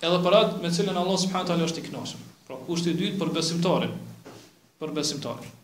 [0.05, 2.29] edhe për atë me cilën Allah subhanët tëre është i knashëm.
[2.45, 3.97] Pra, kusht i dytë për besimtarin.
[4.77, 5.56] Për besimtarin.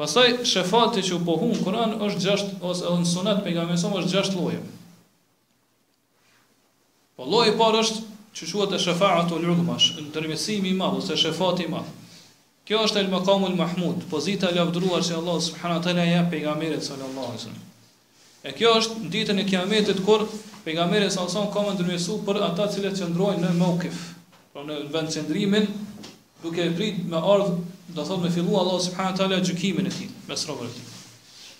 [0.00, 4.14] Pastaj shefati që u në Kur'an është 6 ose edhe në sunet pejgamberi sa është
[4.14, 4.60] 6 lloje.
[7.18, 7.98] Po lloji parë është
[8.38, 9.76] që quhet shefatu ulugma,
[10.06, 11.90] ndërmësimi i madh ose shefati i madh.
[12.64, 16.82] Kjo është el makamul mahmud, pozita e lavdruar që Allah subhanahu wa taala ja pejgamberit
[16.82, 17.62] sallallahu alaihi wasallam.
[18.48, 20.24] E kjo është në ditën e Kiametit kur
[20.64, 23.98] pejgamberi sallallahu alaihi wasallam ka ndërmësu për ata që lëndrojnë në mawkif,
[24.54, 25.68] pra në vend
[26.42, 27.50] duke e prit me ardh
[27.88, 30.90] do thot me fillu Allah subhanahu taala gjykimin e tij mes robëve e tij.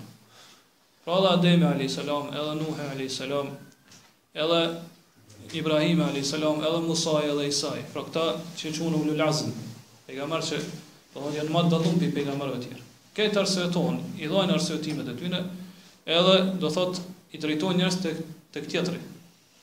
[1.07, 1.98] Pra dhe Ademi a.s.
[2.03, 3.98] edhe Nuhe a.s.
[4.44, 4.61] edhe
[5.61, 6.34] Ibrahim a.s.
[6.36, 7.84] edhe Musaj edhe Isaj.
[7.94, 8.26] Pra këta
[8.59, 9.55] që në qunë u në lazën.
[10.09, 10.61] Pejgamber që
[11.14, 12.84] dhe dhe janë matë dëllumë për pejgamberve tjerë.
[13.16, 15.40] Këtë arsëvetohen, i dhojnë arsëvetimet e tyne,
[16.18, 17.01] edhe do thot
[17.34, 18.12] i drejtojnë njërës të,
[18.61, 19.01] këtjetëri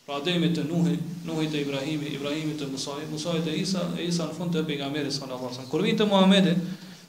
[0.08, 0.34] Pra të
[0.68, 0.94] Nuhi,
[1.28, 5.12] Nuhi të Ibrahimi, Ibrahimi të Musajit, Musajit të Isa, e Isa në fund të pejgamberit
[5.12, 5.72] sallallahu alajhi wasallam.
[5.74, 6.54] Kur vjen Muhamedi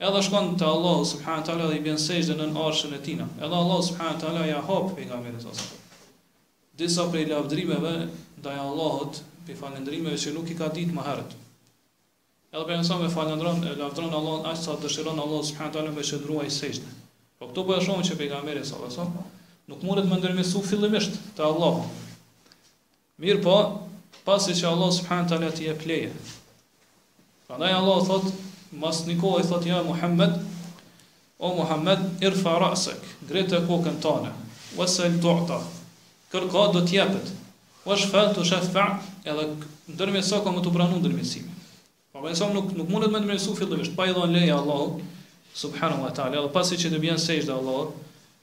[0.09, 3.21] Edhe shkon te Allahu subhanahu wa taala dhe i bën sejdën në arshin e tij.
[3.23, 6.19] Edhe Allahu subhanahu wa taala ja hap pejgamberin sallallahu alajhi wasallam.
[6.83, 7.95] Disa prej lavdrimeve
[8.43, 11.39] ndaj Allahut, pe falëndrimeve që nuk i ka ditë më herët.
[12.59, 17.01] Edhe me falëndron, lavdron Allahun aq sa dëshiron Allahu subhanahu wa me shëndruaj sejdën.
[17.45, 19.17] Po këto po e shohim që pejgamberi alajhi wasallam
[19.69, 21.83] nuk mundet më ndërmesu fillimisht te Allahu.
[23.21, 23.57] Mirë po,
[24.25, 26.13] pasi që Allah subhanahu taala ti e pleje.
[27.47, 28.27] Prandaj Allah thot,
[28.81, 30.37] mas një i thot ja Muhammed,
[31.45, 34.33] o Muhammed, irfa ra'sak, drejtë kokën tënde,
[34.81, 35.61] wasal tu'ta.
[36.33, 37.29] ka do të jepet.
[37.85, 38.87] Wa shfa tu shfa,
[39.29, 39.45] edhe
[39.93, 41.57] ndërmesoka më të pranon ndërmesimin.
[42.13, 45.01] Po mëson nuk nuk mundet më ndërmesu fillimisht pa i dhënë leje Allahut,
[45.55, 47.87] subhanahu wa ta'ala, dhe pasi që të bjen sejsh dhe Allah,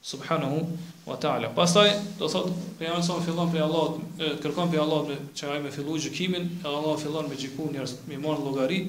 [0.02, 0.62] subhanahu
[1.06, 1.50] wa ta'ala.
[1.54, 1.86] Pastaj,
[2.18, 2.48] do thot,
[2.80, 4.00] për jam sa fillon për Allah,
[4.42, 8.18] kërkon për Allah me, që ajme fillu gjikimin, e Allah fillon me gjiku njërës, me
[8.22, 8.80] morën logari,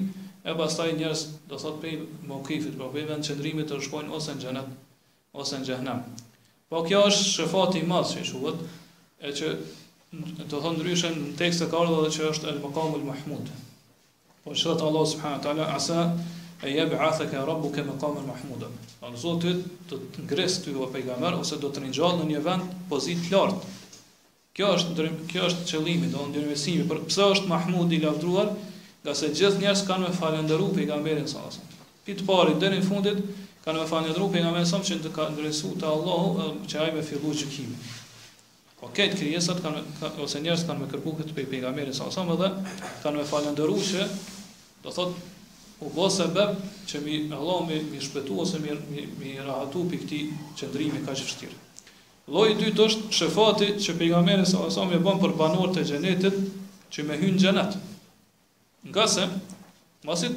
[0.42, 1.22] e pastaj njërës,
[1.52, 2.02] do thot, për
[2.32, 4.70] mokifit, për për vendë të rëshkojnë ose në gjenet,
[5.44, 6.02] ose në gjenem.
[6.72, 8.62] Po kjo është shëfati i madhë që i shuhet,
[9.30, 9.50] e që
[10.48, 13.52] do thonë ndryshën në tekst të kardhë dhe që është el-makamul mahmud.
[14.46, 15.98] Po që Allah subhanahu wa ta'ala, asa
[16.62, 18.68] e jeb asa ka rabu ka maqam al mahmuda
[19.02, 19.58] al zotit
[19.90, 23.34] do të ngres ty o pejgamber ose do të ringjall në një vend pozit të
[23.34, 23.64] lart
[24.54, 28.52] kjo është kjo është qëllimi do ndër mesim për pse është mahmud i lavdruar
[29.04, 31.58] nga se gjithë njerëz kanë me falëndëru pejgamberin sa as
[32.06, 33.20] pit pari deri në fundit
[33.66, 37.74] kanë me falëndëru pejgamberin sa që ka ndërsu te allahu që ajme fillu gjykim
[38.84, 42.20] O po këtë krijesat kanë ka, ose njerëz kanë më kërkuar këtë pejgamberin sa sa
[42.28, 42.50] më dhe
[43.04, 44.08] kanë më falendëruar që
[44.84, 45.32] do thotë
[45.84, 46.54] u po, bo se bëm
[46.88, 50.20] që mi Allah mi, mi shpetu ose mi, mi, mi rahatu për këti
[50.58, 51.58] qëndrimi ka që fështirë.
[52.50, 56.34] i dytë është që që pejgamberi a asam e bëm për banor të gjenetit
[56.94, 57.76] që me hynë gjenet.
[58.88, 59.26] Nga se,
[60.08, 60.32] masit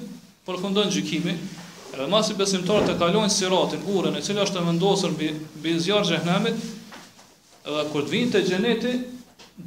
[0.48, 1.38] përfundon gjykimi,
[1.94, 5.12] edhe masit besimtar të kalonjë siratin, uren e cilë është të mëndosër
[5.64, 9.08] bëj zjarë edhe kër të vinë të gjenetit,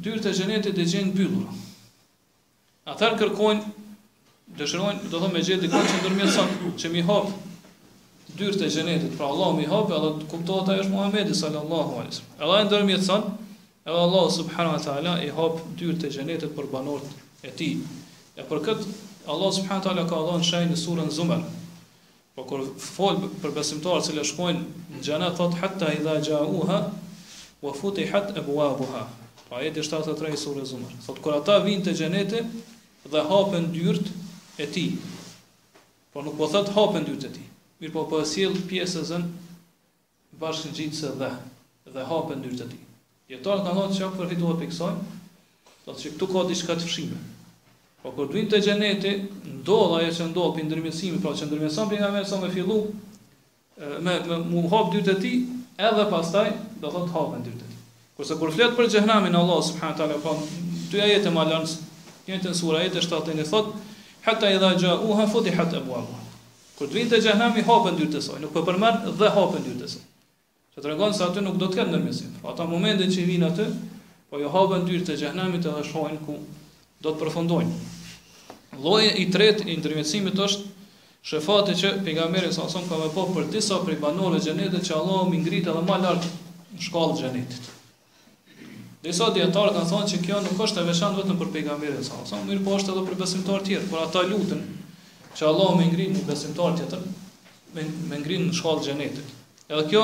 [0.01, 1.59] dyrë të gjenetit dhe gjenë bëllurë.
[2.89, 3.61] Atër kërkojnë
[4.57, 6.43] dëshirojnë, do thonë me gjithë dikon që ndërmjet sa
[6.81, 7.29] që mi hap
[8.39, 9.13] dyrë të xhenetit.
[9.19, 12.41] Pra Allahu mi hapë edhe kuptohet ai është Muhamedi sallallahu alaihi wasallam.
[12.41, 17.53] Edhe ndërmjet sa edhe Allahu subhanahu wa i hap dyrë të xhenetit për banorët e
[17.59, 17.79] tij.
[18.39, 18.85] E për kët
[19.31, 21.43] Allah subhanahu wa ka dhënë shajnë në surën Zumer.
[22.35, 26.77] Po kur folë për besimtarët që shkojnë në xhenet, thot hatta idha ja'uha
[27.61, 29.03] wa futihat abwabuha.
[29.47, 30.91] Pra ajeti 73 i surës Zumer.
[31.07, 32.43] Thot kur ata vinë te xheneti
[33.11, 34.20] dhe hapen dyrtë
[34.57, 34.97] e ti.
[36.13, 37.45] Po nuk po thot hapën dytë e ti.
[37.81, 39.23] Mirë po po e sjell pjesën
[40.41, 41.29] bashkë në gjitë se dhe,
[41.93, 42.79] dhe hapën dyrë të ti.
[43.31, 44.93] Jetarë kanë thonë që akë përfituat për kësaj,
[45.85, 47.19] do të që këtu ka diçka të fshime.
[48.01, 49.11] Po kur duin të gjeneti,
[49.61, 52.79] ndodha e që ndodhë për ndërmjësimi, pra që ndërmjësëm për nga me sa me fillu,
[54.01, 55.33] me, me mu hapë dyrë të ti,
[55.77, 56.47] edhe pastaj
[56.81, 57.79] do thot hapën dyrë të ti.
[58.17, 60.33] Kurse kur fletë për gjehnamin Allah, subhanët ala, pra
[60.91, 61.77] të jetë e po, malanës,
[62.27, 63.90] jetë në sura, jetë e shtatë e një thotë,
[64.21, 66.13] Hatta i dha gja uha, futi hëta e buabu.
[66.77, 69.65] Kër të vinë të gjahnami, hapën dyrë të saj, nuk për po përmend dhe hapën
[69.65, 70.03] dyrë të saj.
[70.75, 72.31] Që të regonë se aty nuk do të këtë nërmesin.
[72.41, 73.65] Pra ata momentin që i vinë aty,
[74.29, 76.37] po jo hapën dyrë të gjahnami të dhe shohen ku
[77.05, 77.73] do të përfondojnë.
[78.81, 80.87] Lloji i tretë i ndërmesimit është
[81.29, 84.97] shëfate që pegamere sa asonë ka me po për tisa për i banorë dhe që
[85.01, 86.27] Allah më ngrit edhe ma lartë
[86.87, 87.71] shkallë gjenetit.
[89.01, 92.19] Dhe sot dietar kan thonë se kjo nuk është e veçantë vetëm për pejgamberin sa.
[92.29, 94.59] Sa mirë po është edhe për besimtarët e tjerë, por ata lutën
[95.37, 99.31] që Allahu më ngrihet në besimtarët tjetër, tjerë, më më ngrihet në shkallë xhenetit.
[99.71, 100.03] Edhe kjo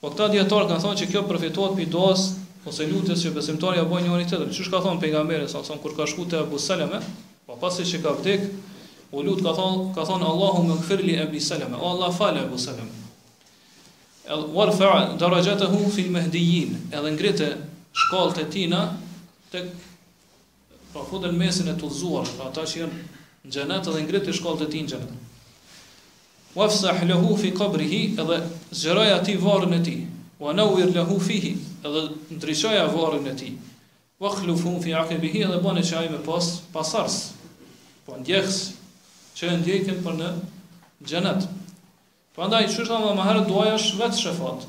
[0.00, 2.24] po këta dietar kan thonë se kjo përfituat për duas
[2.72, 4.48] ose lutjes që besimtarja bën një orë tjetër.
[4.58, 6.98] Çish ka thonë pejgamberi sa, kur ka shkuar te Abu Salame,
[7.46, 8.48] pa po pasi që ka vdek,
[9.14, 11.78] u lut ka thonë, ka thonë Allahu më ngfirli Abu Salame.
[11.78, 12.90] O Allah falë Abu Salame.
[14.26, 14.90] El warfa
[15.20, 17.50] darajatuhu fi al-mahdiyin, edhe ngritë
[17.94, 18.80] shkallët e tina
[19.52, 19.60] të
[20.94, 22.98] pa po futen mesin e tullzuar, pra ata që janë
[23.44, 25.20] në gjenet edhe ngriti shkallët e tina në gjenet.
[26.54, 28.36] Wafsah lehu fi kabrihi edhe
[28.78, 29.94] zgjeroj ati varën e ti,
[30.38, 31.50] wa nawir lehu fihi
[31.86, 32.04] edhe
[32.38, 33.48] ndryshoj a varën e ti,
[34.22, 37.16] wa khlufu fi akibihi edhe bëne që ajme pas, pasars,
[38.06, 38.58] po ndjekës
[39.34, 40.28] që e ndjekën për në
[41.10, 41.48] gjenet.
[42.34, 44.68] Pra ndaj, që është dhe maherë duaj është vetë shëfat,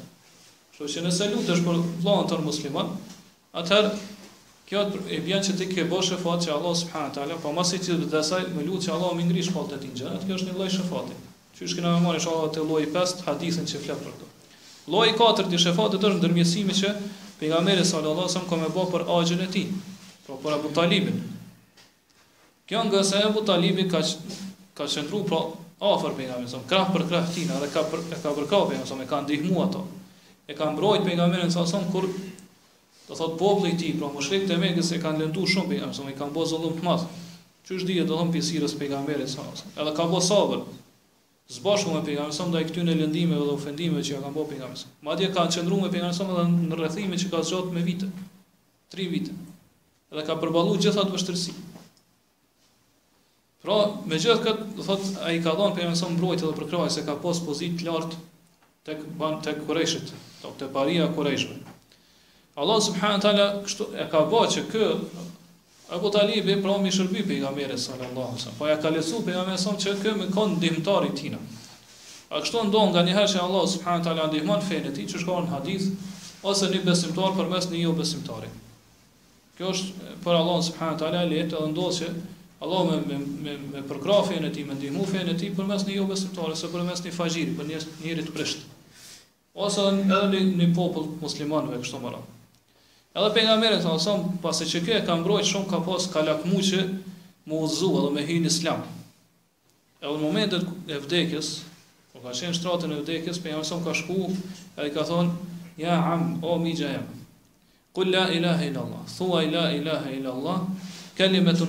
[0.78, 2.94] që që nëse lutë është për planë të në muslimat,
[3.56, 3.89] Atëherë,
[4.68, 7.80] kjo e bjen që ti ke bosh e fatë që Allah subhanë talë, po masi
[7.80, 10.39] që të dhesaj, me lutë që Allah më ngri falë të ti në gjënë, kjo
[10.39, 11.16] është një loj shëfati.
[11.56, 14.28] Që është këna me marë, isha Allah të loj 5, hadithin që fletë për këto.
[14.91, 16.91] Loj 4 të shëfati të është ndërmjësimi që
[17.39, 19.64] për nga meri sallë Allah sëmë ka me bo për agjën e ti,
[20.28, 21.24] pra po për Abu Talibin.
[22.68, 24.03] Kjo nga se Abu Talibi ka,
[24.78, 25.39] ka qëndru pra
[25.95, 27.88] afer për nga meri sëmë, krah për krah tina, ka,
[28.20, 29.86] ka përkau për nga meri e ka ndihmu ato.
[30.51, 32.12] E ka mbrojt për nga meri sëmë, kur
[33.08, 36.08] Do thot populli i tij, pra mushrikët e Mekës e kanë lënduar shumë pe, apo
[36.12, 37.03] i kanë bërë zollum të madh.
[37.66, 39.45] Çu është dije do thon pjesirës pejgamberit sa.
[39.84, 40.64] Edhe ka bërë sabër.
[41.53, 44.89] Zbashu me pejgamberin sa ndaj këtyn e lëndimeve dhe ofendimeve që kanë bërë pejgamberi.
[45.06, 48.10] Madje kanë qendruar me pejgamberin edhe në rrethime që ka zgjat me vite.
[48.95, 49.38] 3 vite.
[50.14, 51.53] Edhe ka përballuar gjithë ato vështirësi.
[53.66, 53.78] Pra,
[54.10, 57.06] me gjithë këtë, do thot ai ka dhënë pejgamberin sa mbrojtje edhe për krahas se
[57.12, 58.24] ka pos pozit të lartë
[58.86, 60.01] tek ban tek Quraysh,
[60.41, 61.47] të Paria Quraysh.
[62.56, 64.86] Allah subhanahu taala kështu e ka vënë që kë
[65.95, 69.76] Abu Talib e promi shërbim pejgamberit sallallahu alaihi wasallam, po ja ka lësu pejgamberin son
[69.84, 71.39] që kë me kon ndihmtari i tina.
[72.32, 75.49] A kështu ndon nga një herë që Allah subhanahu taala ndihmon fenë ti që shkon
[75.51, 75.89] hadith
[76.51, 78.47] ose në besimtar përmes një jo besimtari.
[79.60, 82.10] Kjo është për Allah subhanahu taala lehtë dhe ndosh që
[82.64, 83.18] Allah me me
[83.49, 87.03] me, me përkrafjen e tij, me ndihmën e tij përmes një jo besimtari ose përmes
[87.03, 88.47] një fajiri, për një njeri të
[89.68, 92.32] Ose edhe një, një popull muslimanëve kështu më radhë.
[93.16, 96.82] Edhe për nga mërën, pasë që këtë e kam brojtë shumë, ka pasë ka që
[97.47, 98.82] më uzu edhe me në islam.
[100.03, 101.51] Edhe në momentet e vdekjes,
[102.11, 104.26] kur ka qenë shtratën e vdekjes, për nga ka shku,
[104.76, 105.32] edhe ka thonë,
[105.80, 107.07] ja am, o mi gjahem,
[108.11, 110.59] la ilaha ila Allah, la ilaha ilaha ila Allah,
[111.16, 111.61] kalimet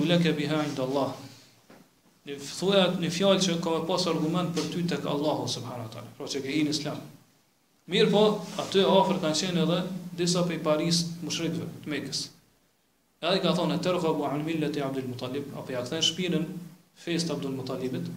[0.00, 1.12] u leke biha ndë Allah.
[2.24, 2.38] Në
[3.04, 6.24] në fjallë që ka me pasë argument për ty tek Allahu, së më haratale, pro
[6.32, 6.96] që ke islam.
[7.92, 8.24] Mirë po,
[8.64, 9.82] aty e kanë qenë edhe
[10.12, 12.22] disa pej paris mushrikve të Mekës.
[13.22, 16.46] Edhe ka thonë të rëgëbu anë millet e Abdul Mutalib, apo ja këthen shpinën
[17.04, 18.08] fest Abdul Mutalibit,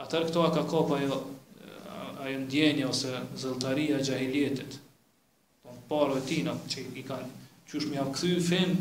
[0.00, 4.78] atër këto a ka kopë ajo, eh, ajo ndjenja ose zëltaria gjahiljetit,
[5.64, 7.32] po në parëve tina që i kanë
[7.70, 8.76] qysh me akthy fen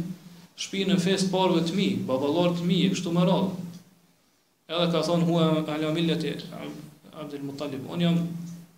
[0.55, 3.67] shpinën fest parëve të mi, babalor të mi, kështu më radhë.
[4.69, 6.37] Edhe ka thonë hua ala millet e
[7.17, 8.21] Abdul Mutalib, unë jam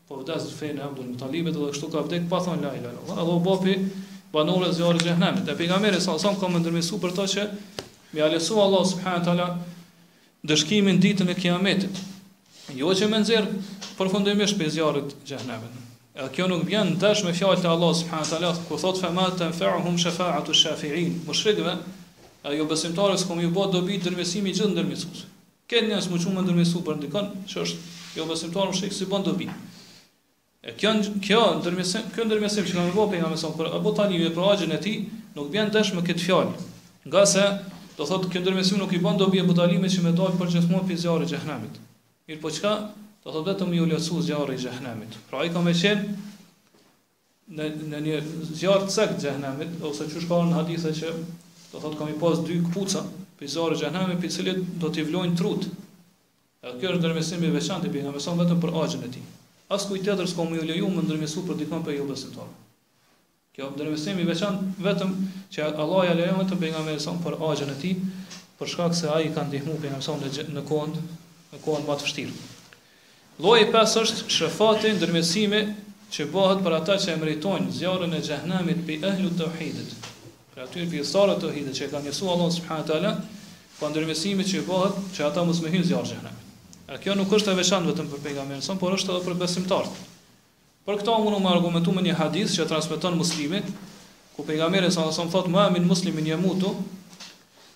[0.05, 3.21] po vdes fen Abdul Mutalib edhe kështu ka vdek pa thon la ilahe illallah.
[3.21, 3.73] Allahu bopi
[4.33, 5.45] banorë zjarrit të xhenemit.
[5.47, 7.45] Te pejgamberi sa son kom ndërmi su për to që
[8.13, 9.47] mi ha lesu Allah subhanahu taala
[10.51, 11.97] dëshkimin ditën e kiametit.
[12.77, 13.49] Jo që më nxjerr
[13.97, 15.81] përfundimisht pe zjarrit të xhenemit.
[16.15, 19.25] Edhe kjo nuk vjen tash me fjalë të Allah subhanahu taala ku thot fa ma
[19.33, 21.17] ta shafa'atu shafi'in.
[21.25, 21.73] Mushrikëve
[22.45, 25.25] ajo besimtarës kom ju bë dobi ndërmësimi gjithë ndërmësues.
[25.65, 29.49] Kenë as më shumë ndërmësues për ndikon, që është jo besimtarë mushrik si bën dobi.
[30.66, 30.91] E kjo
[31.24, 34.80] kjo ndërmjetësim, kjo ndërmjetësim që kanë bërë pejgamberi sa për Abu Talib për agjën e
[34.86, 34.95] tij,
[35.38, 36.63] nuk vjen dashmë këtë fjalë.
[37.09, 37.43] Nga se
[37.99, 40.88] do thotë kjo ndërmjetësim nuk i bën dobi Abu Talibit që më dal për çesmon
[40.89, 41.78] fizjarë xhehenamit.
[42.32, 42.72] Mir po çka?
[43.22, 45.20] Do thotë vetëm i ulësu zjarri i xhehenamit.
[45.30, 46.18] Pra ai ka më qenë
[47.59, 48.26] në në një
[48.63, 52.57] zjarr cak xhehenamit ose çu shkon në hadithe që do thotë kam i pas dy
[52.72, 53.05] kputca
[53.43, 55.70] fizjarë xhehenamit, për cilët do t'i vlojnë trut.
[56.66, 59.34] Edhe kjo është ndërmjetësim i veçantë pejgamberi vetëm për agjën e tij
[59.70, 62.47] as kujt tjetër s'ka më leju më ndërmjetësu për dikon për jobën e
[63.55, 65.11] Kjo ndërmjetësim i veçantë vetëm
[65.55, 67.93] që Allah ja lejon vetëm pejgamberin son për agjën e tij,
[68.59, 70.91] për shkak se ai ka ndihmuar pejgamberin son në në kohën
[71.53, 72.34] në kohën më të vështirë.
[73.39, 75.61] Lloji i pesë është shëfati ndërmjetësimi
[76.18, 79.91] që bëhet për ata që e meritojnë zjarrin e xehnemit për ehlu tauhidit.
[80.51, 83.16] Për aty që janë tauhidit që kanë nisur Allah subhanahu wa taala,
[83.80, 86.39] pa ndërmjetësimi që bëhet që ata mos më hyjnë zjarrin e
[86.86, 90.01] Edhe kjo nuk është e veçantë vetëm për pejgamberin son, por është edhe për besimtarët.
[90.86, 93.61] Për këtë unë më argumentoj me një hadith që transmeton muslimi,
[94.36, 96.75] ku pejgamberi sa son thotë më amin muslimin jamutu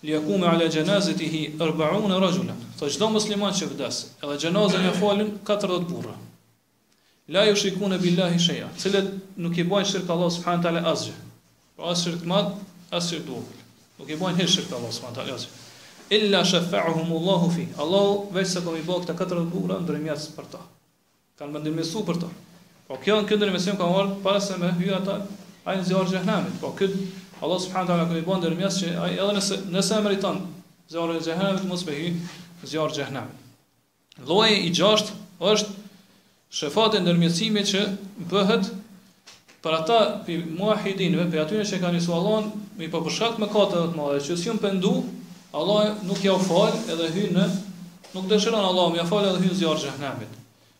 [0.05, 2.53] li yakuma ala janazatihi 40 rajula.
[2.77, 6.13] Sa çdo musliman që vdes, edhe xhenozën e falën 40 burra.
[7.33, 7.57] La ju
[8.03, 11.17] billahi sheja, cilët nuk i bojnë shirkë Allah subhanët ala asgjë.
[11.77, 12.53] Pra asë shirkë madë,
[12.99, 13.23] asë
[13.99, 15.57] Nuk i bojnë hishë shirkë Allah subhanët ala asgjë
[16.09, 17.67] illa shafa'uhum Allahu fi.
[17.77, 20.61] Allah vetë sa komi bëu këta katër burra ndërmjet për ta.
[21.39, 22.27] Kan mendim me super ta.
[22.89, 25.19] Po kjo në këndër mesim ka marr para se me hy ata
[25.69, 26.55] ai në zjarr xhehenamit.
[26.61, 26.95] Po kët
[27.45, 30.41] Allah subhanahu wa taala komi bën ndërmjet se ai edhe nëse nëse e meriton
[30.89, 32.09] zjarr xhehenamit mos me hy
[32.67, 33.37] zjarr xhehenamit.
[34.27, 35.77] Lloji i gjashtë është
[36.59, 37.83] shefati i ndërmjetësimit që
[38.33, 38.73] bëhet
[39.63, 39.99] për ata
[40.57, 42.45] muahidin, për aty që kanë isu Allahun,
[42.79, 44.91] mi po përshkat me katë më të mëdha, që s'u pendu,
[45.51, 47.45] Allah nuk ja u fal edhe hy në
[48.13, 50.35] nuk dëshiron Allah më ja fal edhe hy zjarr xhenemit.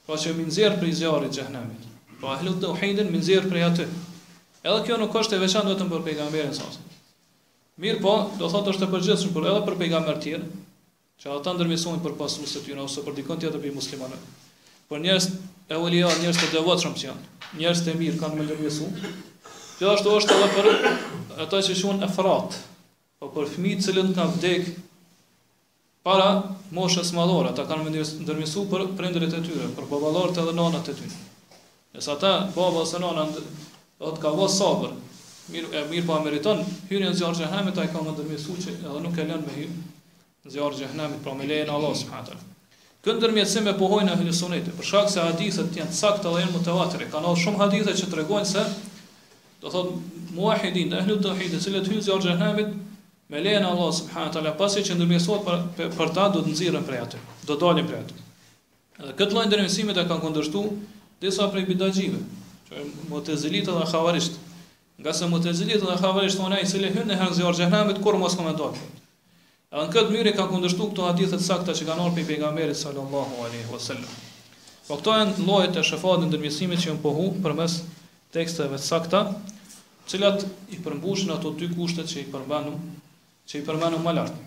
[0.06, 1.88] Pra që më nxjerr prej zjarrit xhenemit.
[2.20, 3.88] Pra ahlu tauhidin më nxjerr prej aty.
[4.62, 6.68] Edhe kjo nuk është e veçantë vetëm për pejgamberin sa.
[7.80, 10.48] Mir po, do thotë është e përgjithshme për edhe për pejgamber të tjerë,
[11.24, 14.20] që ata të ndërmësojnë për pasues e tyre ose për dikon tjetër për muslimanë.
[14.92, 15.30] Por njerëz
[15.72, 17.28] e ulia, njerëz të devotshëm që janë,
[17.62, 18.90] njerëz të mirë kanë më ndërmësu.
[19.80, 20.70] Gjithashtu është edhe për
[21.46, 22.60] ata që quhen afrat,
[23.20, 24.68] po për fëmijë të cilët kanë vdek
[26.08, 26.28] para
[26.74, 30.96] moshës madhore, ata kanë vendosur të për prindërit e tyre, për baballorët edhe nënat e
[30.96, 31.20] tyre.
[31.94, 34.94] Nëse ata baba ose nana do të kavo sabër,
[35.52, 39.20] mirë e mirë po meriton hyrjen në zjarr xhenemit, ai kanë ndërmjetësu që edhe nuk
[39.20, 39.76] e lën me hyrje
[40.46, 42.50] në zjarr xhenemit, por me lejen e Allahut subhanahu.
[43.04, 46.54] Kë ndërmjetësim e pohojnë në hadithe sunete, për shkak se hadithet janë saktë dhe janë
[46.56, 48.64] mutawatir, kanë edhe shumë hadithe që tregojnë se
[49.60, 49.98] do thotë
[50.40, 52.78] muahidin, ehli tauhid, se lehtë hyrjen në zjarr xhenemit,
[53.30, 56.86] me lejen Allah subhanahu taala pasi që ndërmjetësohet për, për, për ta do të nxirren
[56.88, 58.22] prej aty, do dalin prej aty.
[59.00, 60.64] Edhe këtë lloj ndërmjetësimi ta kanë kundërshtu
[61.24, 62.22] disa prej bidaxhive,
[62.70, 64.40] që Mu'tazilitë dhe Khawarijt.
[65.00, 68.36] Nga se Mu'tazilitë dhe Khawarijt thonë ai se lehën në hanë e zjarrit kur mos
[68.40, 68.74] komentoj
[69.72, 72.76] Edhe në këtë mënyrë kanë kundërshtuar këto hadithe të sakta që kanë ardhur prej pejgamberit
[72.78, 74.08] sallallahu alaihi wasallam.
[74.88, 77.76] Po këto janë llojet e shefatit ndërmjetësimit që janë pohu përmes
[78.34, 79.20] teksteve të sakta,
[80.10, 82.74] cilat i përmbushin ato dy kushte që i përmbanu
[83.50, 84.40] që i përmenu më lartë.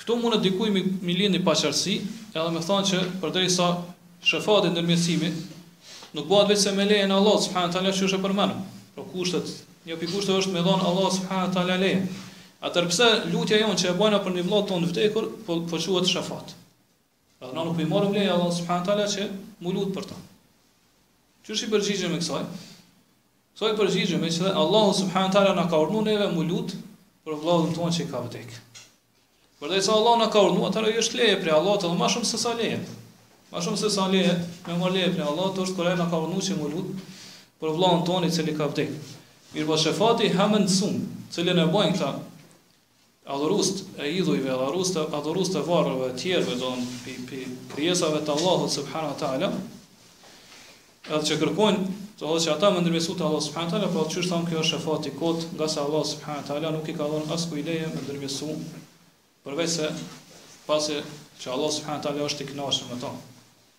[0.00, 1.94] Këtu mund të dikuj mi, mi lini pasharësi,
[2.36, 3.68] edhe me thonë që për dhe i sa
[4.28, 5.30] shëfati në nërmjësimi,
[6.18, 8.58] nuk bëhet vetë se me lejën Allah, subhanë të që është e përmenu.
[8.96, 9.48] Pro kushtet,
[9.88, 12.04] një për kushtet është me dhonë Allah, subhanë të ala lejën.
[12.64, 16.12] A tërpse lutja jonë që e bojna për një vlatë tonë vdekur, po, po quatë
[16.12, 16.52] shëfat.
[17.40, 19.28] Pra dhe na nuk për i marëm lejën Allah, subhanë të që
[19.64, 20.20] mu lutë për ta.
[21.48, 22.46] Qështë i përgjigjëm e kësaj?
[23.56, 26.80] Kësaj përgjigjëm e që Allah, subhanë të na ka urnu neve mu lutë
[27.24, 28.50] për vëllezërin tuan që ka vdek.
[29.60, 32.26] Por dhe sa Allah na ka urdhëruar, atëra është leje për Allah të më shumë
[32.30, 32.80] se sa leje.
[33.52, 34.34] Më shumë se sa leje,
[34.66, 36.90] më mor leje për Allah të është kurajë na ka urdhëruar që mulut
[37.62, 38.92] për vëllezërin tuan i cili ka vdek.
[39.54, 41.00] Mirë po shefati hamën sum,
[41.32, 42.12] cili e bojnë këta
[43.32, 46.58] adhurust e idhujve, adhurust e, adhurust e varëve, tjerëve,
[47.72, 49.48] pi në të Allahut subhanahu wa ta'ala,
[51.08, 54.22] edhe që kërkojnë Do të thotë ata më ndërmesu te Allah subhanahu teala, po çu
[54.22, 57.46] thon kjo është fati kot, nga se Allah subhanahu teala nuk i ka dhënë as
[57.50, 58.50] ku ideje më ndërmesu.
[59.42, 59.88] Përveç se
[60.68, 61.00] pasi
[61.42, 63.10] që Allah subhanahu teala është i kënaqur me to.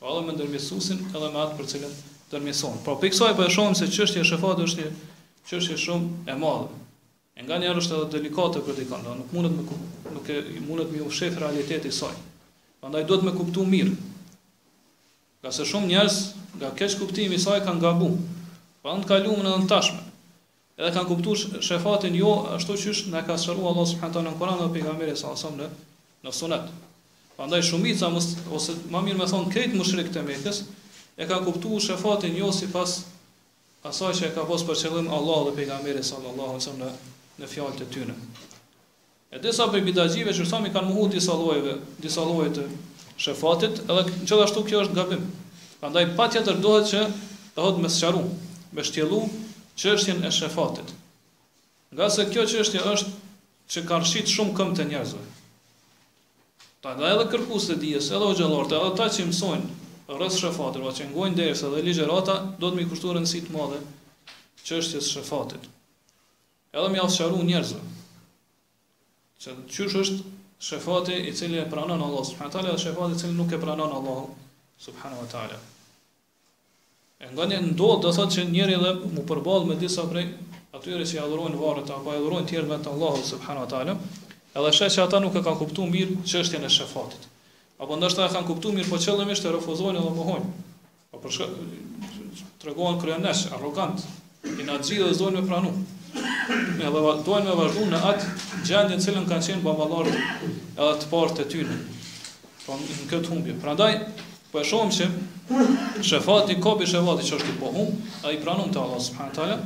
[0.01, 1.93] Po edhe më ndërmesusin edhe me atë për cilën
[2.33, 2.75] ndërmeson.
[2.83, 4.91] Pra po për kësaj po e shohim se çështja e shëfati është një
[5.53, 6.67] çështje shumë e madhe.
[7.39, 9.63] E nga njerë është edhe delikate për të ikon, nuk mundet me,
[10.15, 12.11] nuk e, mundet me u shef realiteti saj.
[12.83, 13.91] Pandaj duhet me kuptu mirë,
[15.45, 16.13] Ka se shumë njerëz
[16.57, 18.07] nga keq kuptimi i saj kanë gabu.
[18.81, 19.99] Pa në kalumë në në tashme.
[20.79, 21.35] Edhe kanë kuptu
[21.67, 25.53] shefatin jo, ashtu që në ka sëru Allah subhanëta në Koran dhe pejgamberi sa asam
[25.59, 25.67] në,
[26.25, 26.71] në sunet.
[27.37, 30.63] Pa ndaj shumica, mës, ose ma mirë me thonë krejt më shrik të mekës,
[31.21, 32.97] e kanë kuptu shefatin jo si pas
[33.85, 36.89] asaj që e ka posë për qëllim Allah dhe pejgamberi sa Allah asam në,
[37.43, 38.17] në fjallë të tyne.
[39.35, 42.67] E disa për bidagjive që sami kanë muhu disa lojeve, disa lojeve të
[43.17, 45.23] shefatit, edhe gjithashtu kjo është gabim.
[45.81, 47.05] Prandaj patjetër duhet që
[47.55, 48.23] të hodh me sqaru,
[48.75, 49.21] me shtjellu
[49.79, 50.91] çështjen e shefatit.
[51.95, 53.13] Nga se kjo çështje është
[53.71, 55.23] që ka rrit shumë këmbë të njerëzve.
[56.83, 59.83] Ta nga edhe kërkus të dijes, edhe o edhe ta që mësojnë
[60.15, 63.79] rrës shëfatit, o që ngojnë derës edhe ligjerata, do të mi kushturë në sitë madhe
[64.67, 65.65] qështjes shëfatit.
[66.75, 67.79] Edhe mi asë qaru njerëzë,
[69.41, 73.33] që është shëfati i cili e pranon Allah subhanahu wa taala dhe shëfati i cili
[73.33, 74.23] nuk e pranon Allah
[74.79, 75.59] subhanahu wa taala.
[77.19, 80.27] E ngjanë ndo do thotë që njëri dhe mu përball me disa prej
[80.75, 83.97] atyre që i adhurojnë varrit apo i adhurojnë tjerë me të Allahu subhanahu wa taala,
[84.55, 87.23] edhe shesh që ata nuk e kanë kuptuar mirë çështjen e shëfatit.
[87.79, 90.47] Apo ndoshta e kanë kuptuar mirë, por qëllimisht e refuzojnë dhe mohojnë.
[91.11, 94.03] Apo për shkak tregon kryenësh arrogant,
[94.59, 95.71] i na dhe zonë me pranu
[96.53, 98.31] edhe vazhdojmë me vazhdu në atë
[98.67, 101.77] gjendje në cilën kanë qenë baballarë edhe të parë të tyre.
[102.65, 103.55] Pra në këtë humbje.
[103.63, 103.93] Prandaj
[104.51, 105.07] po e shohim se
[106.07, 107.89] shefati kopi shefati që është i pohum,
[108.27, 109.57] ai pranon te Allah subhanahu taala.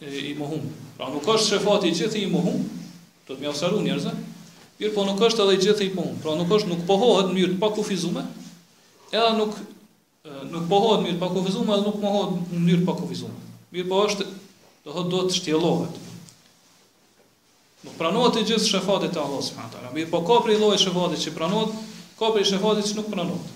[0.00, 0.64] i, i mohum.
[0.98, 2.64] Pra nuk është shefati i gjithë i mohum,
[3.28, 4.14] do të më ofsaru njerëzve.
[4.94, 6.16] po nuk është edhe i gjithë i pohum.
[6.22, 8.26] Pra nuk është nuk pohohet në mënyrë të pakufizuar.
[9.14, 9.52] edhe nuk
[10.24, 13.32] nuk pohohet mirë pa kufizuar, nuk mohohet po në mënyrë pa kufizuar.
[13.74, 14.24] Mirë po është,
[14.86, 15.98] do thotë duhet të shtjellohet.
[17.84, 19.90] Nuk pranohet të gjithë shëfatet të Allah subhanahu teala.
[19.98, 21.76] Mirë po ka prej llojë shëfatet që pranohet,
[22.22, 23.52] ka prej shëfatet që nuk pranohet.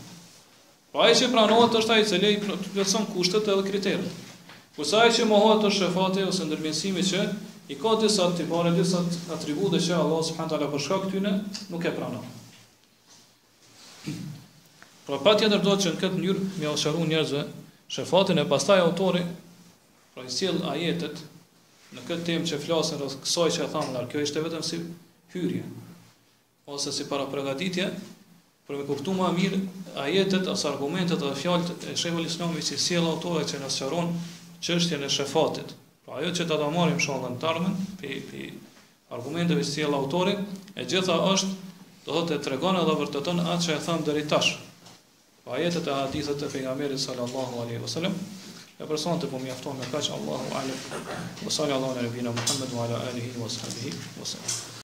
[0.92, 4.22] Po ai që pranohet është ai i cili plotson kushtet edhe kriteret.
[4.76, 7.24] Po sa ai që mohohet të shëfatet ose ndërmjetësimi që
[7.72, 9.00] i ka të sa të bëre dhe sa
[9.36, 11.32] atributet që Allah subhanahu teala për shkak tyne
[11.72, 12.34] nuk e pranon.
[15.08, 17.42] Pra pa tjetër do të që në këtë njërë me alësharu njerëzve
[17.94, 19.22] shëfatin e pastaj autori,
[20.12, 21.22] pra i sil ajetet
[21.96, 24.82] në këtë temë që flasën rësë kësoj që e thamë nërë, kjo ishte vetëm si
[25.32, 25.62] hyrje,
[26.68, 27.86] ose si para pregaditje,
[28.68, 29.62] për me kuptu ma mirë
[30.04, 34.28] ajetet, as argumentet dhe fjallët e shemë lisnomi si sil autore që në alësharu në
[34.60, 35.72] që është jene shëfatit.
[36.04, 38.50] Pra ajo që të da marim shonë në tarmen, pi, pi
[39.16, 40.36] argumenteve si sil autore,
[40.76, 41.56] e gjitha është,
[42.10, 44.58] do të të regonë edhe vërtëton atë që e thamë dëritashë.
[45.48, 48.12] Ajetet e hadithet e pejgamberit sallallahu alaihi wasallam
[48.80, 52.80] e personat të po mjafton me kaq Allahu alaihi wasallam sallallahu alaihi wa sallam Muhammedu
[52.84, 54.74] ala alihi wa sahbihi wasallam